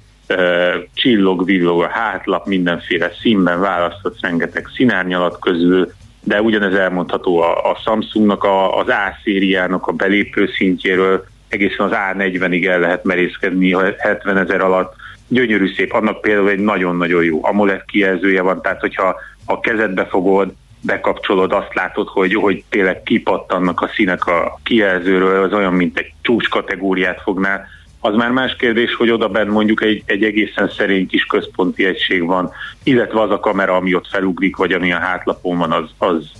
csillog, 0.94 1.44
villog 1.44 1.82
a 1.82 1.88
hátlap, 1.88 2.46
mindenféle 2.46 3.10
színben 3.20 3.60
választhatsz 3.60 4.20
rengeteg 4.20 4.68
színárnyalat 4.74 5.38
közül, 5.38 5.92
de 6.24 6.42
ugyanez 6.42 6.74
elmondható 6.74 7.40
a, 7.40 7.70
a 7.70 7.76
Samsungnak, 7.84 8.44
a, 8.44 8.78
az 8.78 8.88
A 8.88 9.18
szériának 9.24 9.86
a 9.86 9.92
belépő 9.92 10.50
szintjéről, 10.56 11.24
egészen 11.52 11.86
az 11.86 11.92
A40-ig 11.94 12.66
el 12.66 12.80
lehet 12.80 13.04
merészkedni 13.04 13.76
70 13.98 14.36
ezer 14.36 14.60
alatt. 14.60 14.94
Gyönyörű 15.28 15.74
szép, 15.74 15.92
annak 15.92 16.20
például 16.20 16.50
egy 16.50 16.58
nagyon-nagyon 16.58 17.24
jó 17.24 17.44
AMOLED 17.44 17.84
kijelzője 17.84 18.42
van, 18.42 18.62
tehát 18.62 18.80
hogyha 18.80 19.16
a 19.46 19.60
kezedbe 19.60 20.06
fogod, 20.06 20.52
bekapcsolod, 20.80 21.52
azt 21.52 21.74
látod, 21.74 22.08
hogy, 22.08 22.34
hogy 22.34 22.64
tényleg 22.68 23.02
kipattannak 23.02 23.80
a 23.80 23.90
színek 23.94 24.26
a 24.26 24.60
kijelzőről, 24.62 25.42
az 25.42 25.52
olyan, 25.52 25.72
mint 25.72 25.98
egy 25.98 26.12
csúcs 26.22 26.48
kategóriát 26.48 27.20
fognál. 27.22 27.66
Az 28.00 28.14
már 28.14 28.30
más 28.30 28.56
kérdés, 28.56 28.94
hogy 28.94 29.10
oda 29.10 29.28
bent 29.28 29.50
mondjuk 29.50 29.82
egy, 29.82 30.02
egy 30.06 30.24
egészen 30.24 30.68
szerény 30.68 31.06
kis 31.06 31.24
központi 31.24 31.84
egység 31.84 32.26
van, 32.26 32.50
illetve 32.82 33.20
az 33.20 33.30
a 33.30 33.40
kamera, 33.40 33.76
ami 33.76 33.94
ott 33.94 34.08
felugrik, 34.08 34.56
vagy 34.56 34.72
ami 34.72 34.92
a 34.92 34.98
hátlapon 34.98 35.58
van, 35.58 35.72
az, 35.72 35.90
az 35.98 36.30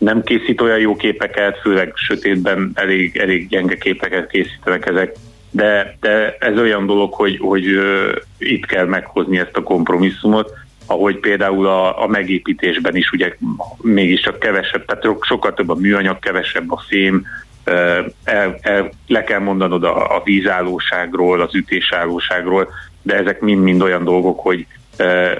nem 0.00 0.22
készít 0.22 0.60
olyan 0.60 0.78
jó 0.78 0.96
képeket, 0.96 1.58
főleg 1.58 1.92
sötétben 1.94 2.70
elég, 2.74 3.16
elég 3.16 3.48
gyenge 3.48 3.76
képeket 3.76 4.30
készítenek 4.30 4.86
ezek, 4.86 5.16
de, 5.50 5.96
de 6.00 6.36
ez 6.38 6.58
olyan 6.58 6.86
dolog, 6.86 7.12
hogy, 7.12 7.38
hogy 7.38 7.64
itt 8.38 8.66
kell 8.66 8.86
meghozni 8.86 9.38
ezt 9.38 9.56
a 9.56 9.62
kompromisszumot, 9.62 10.52
ahogy 10.86 11.18
például 11.18 11.66
a, 11.66 12.02
a 12.02 12.06
megépítésben 12.06 12.96
is 12.96 13.10
ugye 13.10 13.36
mégiscsak 13.82 14.38
kevesebb, 14.38 14.84
tehát 14.84 15.06
sokkal 15.20 15.54
több 15.54 15.68
a 15.68 15.74
műanyag, 15.74 16.18
kevesebb 16.18 16.72
a 16.72 16.82
fém, 16.88 17.26
el, 18.24 18.58
el, 18.60 18.90
le 19.06 19.24
kell 19.24 19.38
mondanod 19.38 19.84
a, 19.84 20.16
a 20.16 20.22
vízállóságról, 20.24 21.40
az 21.40 21.54
ütésállóságról, 21.54 22.68
de 23.02 23.16
ezek 23.16 23.40
mind-mind 23.40 23.82
olyan 23.82 24.04
dolgok, 24.04 24.40
hogy 24.40 24.66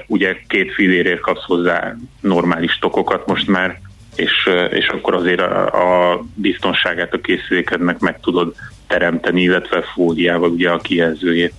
ugye 0.07 0.37
két 0.47 0.75
fillérért 0.75 1.21
kapsz 1.21 1.45
hozzá 1.45 1.97
normális 2.21 2.79
tokokat 2.79 3.27
most 3.27 3.49
már, 3.49 3.81
és, 4.17 4.49
és 4.71 4.89
akkor 4.89 5.15
azért 5.15 5.41
a, 5.41 5.65
a 6.13 6.21
biztonságát 6.35 7.15
a 7.15 7.21
készülékednek 7.21 7.99
meg 7.99 8.21
tudod 8.21 8.55
teremteni, 8.87 9.43
illetve 9.43 9.83
fóliával 9.95 10.51
ugye 10.51 10.71
a 10.71 10.79
kijelzőjét. 10.79 11.53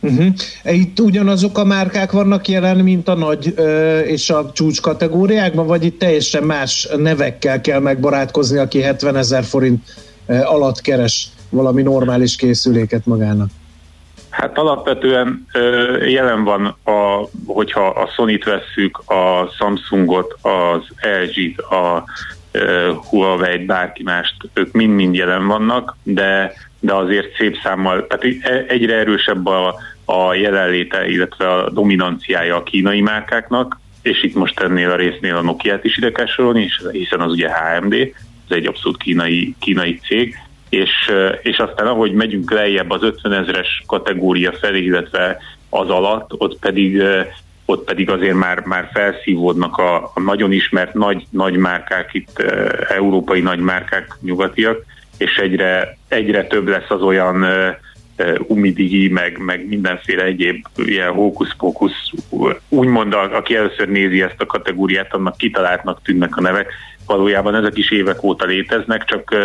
Uh-huh. 0.00 0.26
Itt 0.64 1.00
ugyanazok 1.00 1.58
a 1.58 1.64
márkák 1.64 2.12
vannak 2.12 2.48
jelen, 2.48 2.76
mint 2.76 3.08
a 3.08 3.14
nagy 3.14 3.52
ö, 3.56 3.98
és 3.98 4.30
a 4.30 4.50
csúcs 4.52 4.80
kategóriákban, 4.80 5.66
vagy 5.66 5.84
itt 5.84 5.98
teljesen 5.98 6.42
más 6.42 6.88
nevekkel 6.96 7.60
kell 7.60 7.80
megbarátkozni, 7.80 8.58
aki 8.58 8.80
70 8.80 9.16
ezer 9.16 9.44
forint 9.44 9.84
ö, 10.26 10.34
alatt 10.34 10.80
keres 10.80 11.28
valami 11.50 11.82
normális 11.82 12.36
készüléket 12.36 13.06
magának? 13.06 13.48
Hát 14.36 14.58
alapvetően 14.58 15.46
jelen 16.06 16.44
van, 16.44 16.76
a, 16.84 17.28
hogyha 17.46 17.86
a 17.86 18.06
Sony-t 18.06 18.44
vesszük, 18.44 18.98
a 18.98 19.50
Samsungot, 19.58 20.36
az 20.42 20.80
LG-t, 21.22 21.60
a 21.60 22.04
Huawei-t, 23.08 23.66
bárki 23.66 24.02
mást, 24.02 24.34
ők 24.52 24.72
mind-mind 24.72 25.14
jelen 25.14 25.46
vannak, 25.46 25.96
de 26.02 26.54
de 26.80 26.94
azért 26.94 27.36
szép 27.36 27.58
számmal, 27.62 28.06
tehát 28.06 28.24
e, 28.40 28.64
egyre 28.68 28.94
erősebb 28.94 29.46
a, 29.46 29.74
a 30.04 30.34
jelenléte, 30.34 31.08
illetve 31.08 31.52
a 31.52 31.70
dominanciája 31.70 32.56
a 32.56 32.62
kínai 32.62 33.00
márkáknak, 33.00 33.80
és 34.02 34.22
itt 34.22 34.34
most 34.34 34.60
ennél 34.60 34.90
a 34.90 34.96
résznél 34.96 35.36
a 35.36 35.42
Nokia-t 35.42 35.84
is 35.84 35.96
ide 35.96 36.12
kell 36.12 36.26
sorolni, 36.26 36.68
hiszen 36.92 37.20
az 37.20 37.30
ugye 37.32 37.48
HMD, 37.48 37.92
ez 38.48 38.56
egy 38.56 38.66
abszolút 38.66 38.96
kínai, 38.96 39.54
kínai 39.58 40.00
cég, 40.06 40.36
és, 40.68 40.90
és 41.42 41.58
aztán 41.58 41.86
ahogy 41.86 42.12
megyünk 42.12 42.50
lejjebb 42.50 42.90
az 42.90 43.02
50 43.02 43.32
ezres 43.32 43.82
kategória 43.86 44.52
felé, 44.52 44.82
illetve 44.82 45.38
az 45.70 45.90
alatt, 45.90 46.30
ott 46.38 46.58
pedig 46.58 47.02
ott 47.68 47.84
pedig 47.84 48.10
azért 48.10 48.34
már, 48.34 48.62
már 48.64 48.90
felszívódnak 48.92 49.76
a, 49.76 49.96
a 50.14 50.20
nagyon 50.20 50.52
ismert 50.52 50.94
nagy, 50.94 51.26
nagy 51.30 51.56
márkák, 51.56 52.14
itt 52.14 52.38
e, 52.38 52.86
európai 52.88 53.40
nagy 53.40 53.58
márkák 53.58 54.16
nyugatiak, 54.20 54.84
és 55.18 55.36
egyre, 55.36 55.98
egyre 56.08 56.46
több 56.46 56.68
lesz 56.68 56.90
az 56.90 57.02
olyan 57.02 57.44
e, 57.44 57.78
umidigi, 58.46 59.08
meg, 59.08 59.38
meg 59.38 59.66
mindenféle 59.68 60.22
egyéb 60.22 60.66
ilyen 60.76 61.12
hókusz-pókusz, 61.12 62.10
úgymond 62.68 63.14
aki 63.14 63.56
először 63.56 63.88
nézi 63.88 64.22
ezt 64.22 64.40
a 64.40 64.46
kategóriát, 64.46 65.14
annak 65.14 65.36
kitaláltnak 65.36 66.02
tűnnek 66.02 66.36
a 66.36 66.40
nevek. 66.40 66.72
Valójában 67.06 67.54
ezek 67.54 67.76
is 67.76 67.90
évek 67.90 68.22
óta 68.22 68.44
léteznek, 68.44 69.04
csak 69.04 69.36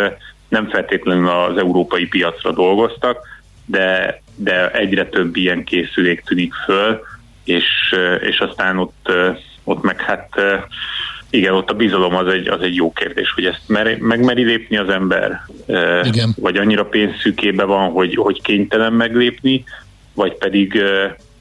nem 0.52 0.70
feltétlenül 0.70 1.30
az 1.30 1.58
európai 1.58 2.08
piacra 2.08 2.52
dolgoztak, 2.52 3.28
de, 3.66 4.22
de 4.36 4.72
egyre 4.72 5.06
több 5.06 5.36
ilyen 5.36 5.64
készülék 5.64 6.22
tűnik 6.22 6.54
föl, 6.54 7.02
és, 7.44 7.96
és 8.22 8.40
aztán 8.40 8.78
ott, 8.78 9.12
ott 9.64 9.84
meg 9.84 10.02
hát 10.02 10.30
igen, 11.30 11.54
ott 11.54 11.70
a 11.70 11.74
bizalom 11.74 12.16
az 12.16 12.28
egy, 12.28 12.48
az 12.48 12.62
egy 12.62 12.76
jó 12.76 12.92
kérdés, 12.92 13.32
hogy 13.32 13.46
ezt 13.46 13.62
mer, 13.68 13.98
megmeri 13.98 14.44
lépni 14.44 14.78
az 14.78 14.90
ember, 14.90 15.46
Igen. 16.04 16.34
vagy 16.38 16.58
annyira 16.58 16.86
pénzszűkébe 16.86 17.64
van, 17.64 17.92
hogy, 17.92 18.16
hogy 18.16 18.42
kénytelen 18.42 18.94
meglépni, 18.94 19.64
vagy 20.14 20.38
pedig 20.38 20.82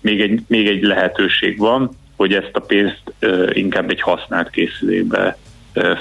még 0.01 0.21
egy, 0.21 0.41
még 0.47 0.67
egy 0.67 0.83
lehetőség 0.83 1.59
van, 1.59 1.91
hogy 2.17 2.35
ezt 2.35 2.51
a 2.53 2.61
pénzt 2.61 3.03
inkább 3.53 3.91
egy 3.91 4.01
használt 4.01 4.51
készülékbe 4.51 5.37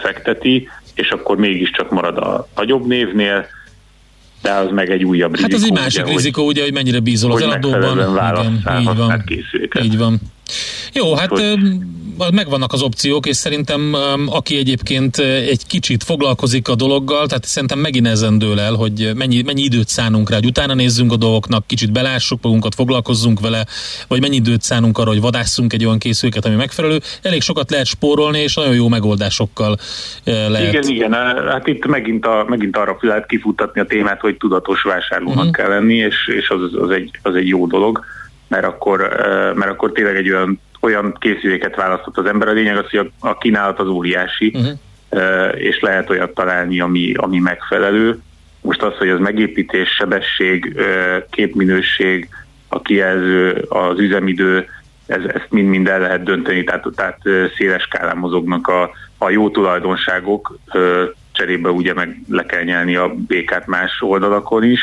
fekteti, 0.01 0.69
és 0.99 1.09
akkor 1.09 1.37
mégiscsak 1.37 1.91
marad 1.91 2.17
a 2.17 2.47
nagyobb 2.55 2.87
névnél, 2.87 3.45
de 4.41 4.51
az 4.51 4.71
meg 4.71 4.89
egy 4.89 5.03
újabb 5.03 5.35
rizikó. 5.35 5.51
Hát 5.51 5.61
az 5.61 5.67
egy 5.67 5.77
másik 5.77 6.03
ugye, 6.03 6.13
rizikó, 6.13 6.45
ugye, 6.45 6.63
hogy 6.63 6.73
mennyire 6.73 6.99
bízol 6.99 7.31
az 7.31 7.41
eladóban. 7.41 7.97
Igen, 7.97 8.81
így 8.81 8.95
van. 8.95 9.23
Így 9.81 9.97
van. 9.97 10.19
Jó, 10.93 11.15
hát 11.15 11.29
hogy 11.29 12.33
megvannak 12.33 12.73
az 12.73 12.81
opciók, 12.81 13.25
és 13.25 13.35
szerintem 13.35 13.95
aki 14.25 14.57
egyébként 14.57 15.17
egy 15.17 15.67
kicsit 15.67 16.03
foglalkozik 16.03 16.67
a 16.67 16.75
dologgal, 16.75 17.27
tehát 17.27 17.45
szerintem 17.45 17.79
megint 17.79 18.07
ezen 18.07 18.37
dől 18.37 18.59
el, 18.59 18.73
hogy 18.73 19.11
mennyi, 19.15 19.41
mennyi 19.41 19.61
időt 19.61 19.87
szánunk 19.87 20.29
rá, 20.29 20.35
hogy 20.35 20.45
utána 20.45 20.73
nézzünk 20.73 21.11
a 21.11 21.15
dolgoknak, 21.15 21.67
kicsit 21.67 21.91
belássuk 21.91 22.41
magunkat, 22.41 22.75
foglalkozzunk 22.75 23.39
vele, 23.39 23.65
vagy 24.07 24.21
mennyi 24.21 24.35
időt 24.35 24.61
szánunk 24.61 24.97
arra, 24.97 25.09
hogy 25.09 25.21
vadásszunk 25.21 25.73
egy 25.73 25.85
olyan 25.85 25.97
készüléket, 25.99 26.45
ami 26.45 26.55
megfelelő. 26.55 26.99
Elég 27.21 27.41
sokat 27.41 27.71
lehet 27.71 27.85
spórolni, 27.85 28.39
és 28.39 28.55
nagyon 28.55 28.73
jó 28.73 28.87
megoldásokkal 28.87 29.77
lehet. 30.23 30.73
Igen, 30.73 30.87
igen, 30.87 31.13
hát 31.47 31.67
itt 31.67 31.85
megint, 31.85 32.25
a, 32.25 32.45
megint 32.47 32.77
arra 32.77 32.97
lehet 33.01 33.25
kifutatni 33.25 33.81
a 33.81 33.85
témát, 33.85 34.19
hogy 34.19 34.37
tudatos 34.37 34.81
vásárlónak 34.81 35.37
uh-huh. 35.37 35.51
kell 35.51 35.69
lenni, 35.69 35.95
és, 35.95 36.15
és 36.37 36.49
az, 36.49 36.81
az, 36.81 36.89
egy, 36.89 37.11
az 37.21 37.35
egy 37.35 37.47
jó 37.47 37.67
dolog 37.67 38.03
mert 38.49 38.65
akkor, 38.65 38.99
mert 39.55 39.71
akkor 39.71 39.91
tényleg 39.91 40.15
egy 40.15 40.29
olyan 40.29 40.59
olyan 40.81 41.15
készüléket 41.19 41.75
választott 41.75 42.17
az 42.17 42.25
ember. 42.25 42.47
A 42.47 42.51
lényeg 42.51 42.77
az, 42.77 42.89
hogy 42.89 43.11
a, 43.19 43.27
a 43.27 43.37
kínálat 43.37 43.79
az 43.79 43.87
óriási, 43.87 44.53
uh-huh. 44.55 45.59
és 45.61 45.79
lehet 45.79 46.09
olyat 46.09 46.33
találni, 46.33 46.79
ami, 46.79 47.13
ami 47.13 47.39
megfelelő. 47.39 48.19
Most 48.61 48.81
az, 48.81 48.97
hogy 48.97 49.09
az 49.09 49.19
megépítés, 49.19 49.89
sebesség, 49.89 50.81
képminőség, 51.29 52.29
a 52.67 52.81
kijelző, 52.81 53.65
az 53.69 53.99
üzemidő, 53.99 54.67
ez, 55.05 55.21
ezt 55.23 55.47
mind-mind 55.49 55.87
el 55.87 55.99
lehet 55.99 56.23
dönteni, 56.23 56.63
tehát, 56.63 56.85
tehát 56.95 57.19
széles 57.57 57.83
skálán 57.83 58.17
mozognak 58.17 58.67
a, 58.67 58.91
a 59.17 59.29
jó 59.29 59.49
tulajdonságok, 59.49 60.57
cserébe 61.31 61.69
ugye 61.69 61.93
meg 61.93 62.21
le 62.29 62.45
kell 62.45 62.63
nyelni 62.63 62.95
a 62.95 63.13
békát 63.27 63.67
más 63.67 64.01
oldalakon 64.01 64.63
is, 64.63 64.81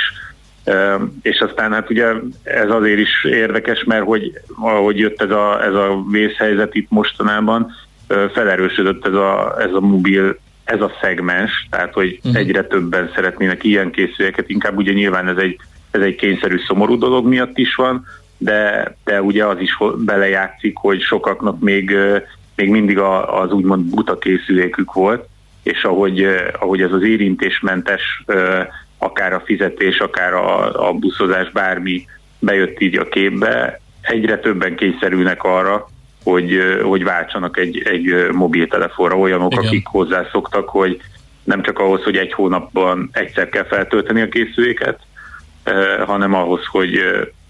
és 1.23 1.41
aztán 1.41 1.73
hát 1.73 1.91
ugye 1.91 2.07
ez 2.43 2.71
azért 2.71 2.99
is 2.99 3.25
érdekes, 3.25 3.85
mert 3.85 4.05
hogy 4.05 4.33
ahogy 4.61 4.99
jött 4.99 5.23
ez 5.23 5.31
a, 5.31 5.65
ez 5.65 5.75
a 5.75 6.05
vészhelyzet 6.11 6.75
itt 6.75 6.91
mostanában, 6.91 7.73
felerősödött 8.33 9.07
ez 9.07 9.13
a, 9.13 9.57
ez 9.59 9.73
a 9.73 9.81
mobil, 9.81 10.39
ez 10.65 10.81
a 10.81 10.93
szegmens, 11.01 11.67
tehát 11.71 11.93
hogy 11.93 12.19
uh-huh. 12.23 12.37
egyre 12.37 12.65
többen 12.65 13.11
szeretnének 13.15 13.65
ilyen 13.65 13.91
készüléket, 13.91 14.49
inkább 14.49 14.77
ugye 14.77 14.93
nyilván 14.93 15.29
ez 15.29 15.37
egy, 15.37 15.57
ez 15.91 16.01
egy 16.01 16.15
kényszerű 16.15 16.59
szomorú 16.67 16.99
dolog 16.99 17.27
miatt 17.27 17.59
is 17.59 17.75
van, 17.75 18.05
de, 18.39 18.97
de 19.05 19.23
ugye 19.23 19.45
az 19.45 19.61
is 19.61 19.79
belejátszik, 19.97 20.77
hogy 20.77 21.01
sokaknak 21.01 21.61
még, 21.61 21.97
még 22.57 22.71
mindig 22.71 22.99
a, 22.99 23.41
az 23.41 23.53
úgymond 23.53 23.85
buta 23.85 24.19
készülékük 24.19 24.93
volt, 24.93 25.29
és 25.63 25.85
ahogy, 25.85 26.27
ahogy 26.61 26.83
ez 26.83 26.93
az 26.93 27.03
érintésmentes 27.03 28.25
akár 28.99 29.33
a 29.33 29.43
fizetés, 29.45 29.99
akár 29.99 30.33
a, 30.33 30.89
a 30.89 30.93
buszozás, 30.93 31.51
bármi 31.51 32.07
bejött 32.39 32.81
így 32.81 32.97
a 32.97 33.09
képbe, 33.09 33.81
egyre 34.01 34.39
többen 34.39 34.77
kényszerülnek 34.77 35.43
arra, 35.43 35.89
hogy, 36.25 36.59
hogy 36.83 37.05
váltsanak 37.05 37.59
egy, 37.59 37.83
egy 37.85 38.29
mobiltelefonra 38.33 39.17
olyanok, 39.17 39.53
Igen. 39.53 39.65
akik 39.65 39.87
hozzászoktak, 39.87 40.69
hogy 40.69 41.01
nem 41.45 41.63
csak 41.63 41.79
ahhoz, 41.79 42.03
hogy 42.03 42.17
egy 42.17 42.33
hónapban 42.33 43.09
egyszer 43.13 43.49
kell 43.49 43.65
feltölteni 43.65 44.21
a 44.21 44.29
készüléket, 44.29 44.99
hanem 46.07 46.35
ahhoz, 46.35 46.65
hogy, 46.65 47.01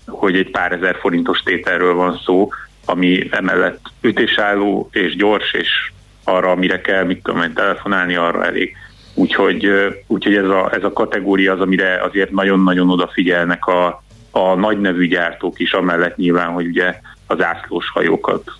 hogy 0.07 0.36
egy 0.36 0.51
pár 0.51 0.72
ezer 0.72 0.97
forintos 1.01 1.42
tételről 1.42 1.94
van 1.94 2.20
szó, 2.24 2.51
ami 2.84 3.28
emellett 3.30 3.80
ütésálló 4.01 4.88
és 4.92 5.16
gyors, 5.16 5.53
és 5.53 5.90
arra, 6.24 6.51
amire 6.51 6.80
kell, 6.80 7.05
mit 7.05 7.22
tudom 7.22 7.53
telefonálni, 7.53 8.14
arra 8.14 8.44
elég. 8.44 8.76
Úgyhogy, 9.19 9.69
úgyhogy 10.07 10.35
ez, 10.35 10.45
a, 10.45 10.75
ez 10.75 10.85
a 10.85 10.93
kategória 10.93 11.53
az, 11.53 11.61
amire 11.61 12.03
azért 12.03 12.31
nagyon-nagyon 12.31 12.91
odafigyelnek 12.91 13.67
a, 13.67 14.03
a 14.31 14.55
nagy 14.55 14.81
nevű 14.81 15.09
gyártók 15.09 15.59
is, 15.59 15.73
amellett 15.73 16.17
nyilván, 16.17 16.53
hogy 16.53 16.67
ugye 16.67 17.01
az 17.27 17.43
ászlós 17.43 17.91
hajókat 17.91 18.53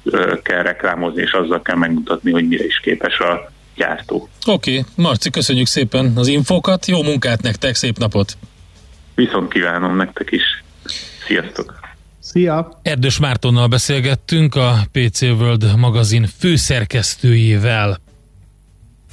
kell 0.43 0.63
reklámozni, 0.63 1.23
és 1.23 1.33
azzal 1.33 1.63
kell 1.63 1.77
megmutatni, 1.77 2.31
hogy 2.31 2.49
mire 2.49 2.65
is 2.65 2.81
képes 2.81 3.19
a 3.19 3.51
gyártó. 3.75 4.29
Oké, 4.47 4.79
okay. 4.79 4.93
Marci, 4.97 5.31
köszönjük 5.31 5.67
szépen 5.67 6.13
az 6.17 6.27
infókat, 6.27 6.87
jó 6.87 7.03
munkát 7.03 7.43
nektek, 7.43 7.75
szép 7.75 7.99
napot! 7.99 8.37
Viszont 9.15 9.53
kívánom 9.53 9.97
nektek 9.97 10.33
is. 10.33 10.65
Sziasztok! 11.27 11.75
Szia! 12.19 12.79
Erdős 12.83 13.19
Mártonnal 13.19 13.67
beszélgettünk, 13.67 14.55
a 14.55 14.75
PC 14.93 15.23
World 15.23 15.77
magazin 15.77 16.27
főszerkesztőjével. 16.39 17.97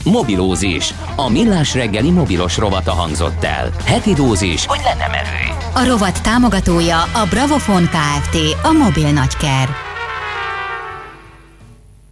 Mobilózis. 0.04 0.94
A 1.16 1.30
millás 1.30 1.74
reggeli 1.74 2.12
mobilos 2.12 2.58
rovata 2.58 2.92
hangzott 2.92 3.44
el. 3.44 3.70
Heti 3.86 4.14
dózis, 4.14 4.66
hogy 4.66 4.80
lenne 4.84 5.08
merő. 5.08 5.72
A 5.74 5.86
rovat 5.88 6.24
támogatója 6.24 7.02
a 7.02 7.28
Bravofon 7.30 7.84
Kft. 7.84 8.38
A 8.64 8.72
mobil 8.72 9.12
nagyker. 9.12 9.70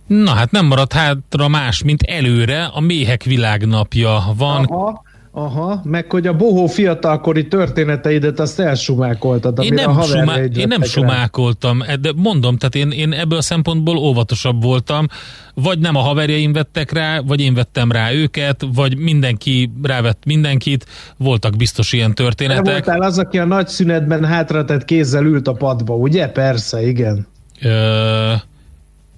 Na 0.08 0.34
hát 0.34 0.52
nem 0.52 0.66
maradt 0.66 0.94
hátra 0.94 1.48
más, 1.48 1.84
mint 1.84 2.02
előre 2.02 2.66
a 2.66 2.80
méhek 2.80 3.24
világnapja 3.24 4.24
van. 4.38 4.66
Aha. 4.66 5.04
Aha, 5.34 5.82
meg 5.84 6.12
hogy 6.12 6.28
a 6.28 6.34
bohó 6.36 6.66
fiatalkori 6.68 7.48
történeteidet 7.48 8.40
azt 8.40 8.60
elsumákoltad, 8.60 9.60
én 9.64 9.74
nem, 9.74 9.98
a 9.98 10.02
sumá- 10.04 10.58
én 10.58 10.68
nem 10.68 10.82
rá. 10.82 10.88
sumákoltam, 10.88 11.84
de 12.02 12.12
mondom, 12.16 12.58
tehát 12.58 12.76
én, 12.76 12.92
én 12.92 13.14
ebből 13.14 13.38
a 13.38 13.42
szempontból 13.42 13.98
óvatosabb 13.98 14.64
voltam, 14.64 15.08
vagy 15.54 15.80
nem 15.80 15.96
a 15.96 16.00
haverjaim 16.00 16.54
vettek 16.54 16.92
rá, 16.92 17.20
vagy 17.20 17.42
én 17.42 17.54
vettem 17.54 17.92
rá 17.92 18.12
őket, 18.12 18.66
vagy 18.74 18.98
mindenki 18.98 19.72
rávett 19.84 20.26
mindenkit, 20.26 20.86
voltak 21.18 21.56
biztos 21.56 21.94
ilyen 21.94 22.14
Te 22.14 22.24
történetek. 22.24 22.66
voltál 22.66 23.02
az, 23.02 23.18
aki 23.18 23.40
a 23.40 23.46
nagy 23.46 23.68
szünetben 23.68 24.26
hátratett 24.26 24.86
kézzel 24.86 25.26
ült 25.26 25.48
a 25.48 25.54
padba, 25.54 25.96
ugye? 25.96 26.28
Persze, 26.28 26.88
igen. 26.88 27.28
Ö, 27.62 28.34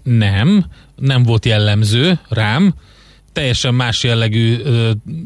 nem, 0.03 0.65
nem 0.95 1.23
volt 1.23 1.45
jellemző 1.45 2.19
rám, 2.29 2.73
teljesen 3.33 3.73
más 3.73 4.03
jellegű. 4.03 4.57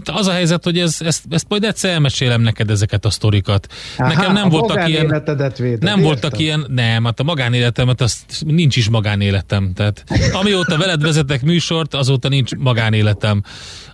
Az 0.06 0.28
a 0.28 0.32
helyzet, 0.32 0.64
hogy 0.64 0.80
ez, 0.80 0.98
ezt, 1.02 1.24
ezt 1.30 1.46
majd 1.50 1.64
egyszer 1.64 1.92
elmesélem 1.92 2.42
neked 2.42 2.70
ezeket 2.70 3.06
a 3.06 3.10
sztorikat. 3.10 3.68
Aha, 3.98 4.08
Nekem 4.14 4.34
nem 4.34 4.50
voltak 4.50 4.88
ilyen... 4.90 5.08
véded, 5.08 5.28
Nem 5.60 5.68
értem. 5.70 6.02
voltak 6.02 6.40
ilyen, 6.40 6.66
nem, 6.70 7.04
hát 7.06 7.20
a 7.20 7.24
magánéletemet, 7.24 8.02
azt 8.02 8.44
nincs 8.46 8.76
is 8.76 8.90
magánéletem. 8.90 9.74
Tehát 9.74 10.04
amióta 10.34 10.78
veled 10.78 11.02
vezetek 11.02 11.42
műsort, 11.42 11.94
azóta 11.94 12.30
nincs 12.30 12.56
magánéletem. 12.56 13.42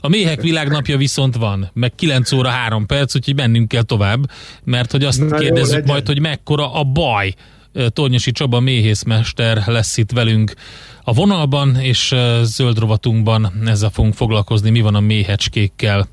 A 0.01 0.07
méhek 0.07 0.41
világnapja 0.41 0.97
viszont 0.97 1.35
van, 1.35 1.69
meg 1.73 1.95
9 1.95 2.31
óra 2.31 2.49
3 2.49 2.85
perc, 2.85 3.15
úgyhogy 3.15 3.35
mennünk 3.35 3.67
kell 3.67 3.81
tovább, 3.83 4.29
mert 4.63 4.91
hogy 4.91 5.03
azt 5.03 5.19
Na 5.19 5.25
jó, 5.25 5.35
kérdezzük 5.41 5.73
legyen. 5.73 5.87
majd, 5.87 6.07
hogy 6.07 6.19
mekkora 6.19 6.73
a 6.73 6.83
baj. 6.83 7.33
Tornyosi 7.89 8.31
Csaba 8.31 8.59
méhészmester 8.59 9.63
lesz 9.65 9.97
itt 9.97 10.11
velünk 10.11 10.53
a 11.03 11.13
vonalban, 11.13 11.75
és 11.75 12.15
zöld 12.41 12.79
rovatunkban 12.79 13.51
ezzel 13.65 13.89
fogunk 13.89 14.13
foglalkozni, 14.13 14.69
mi 14.69 14.81
van 14.81 14.95
a 14.95 14.99
méhecskékkel. 14.99 16.07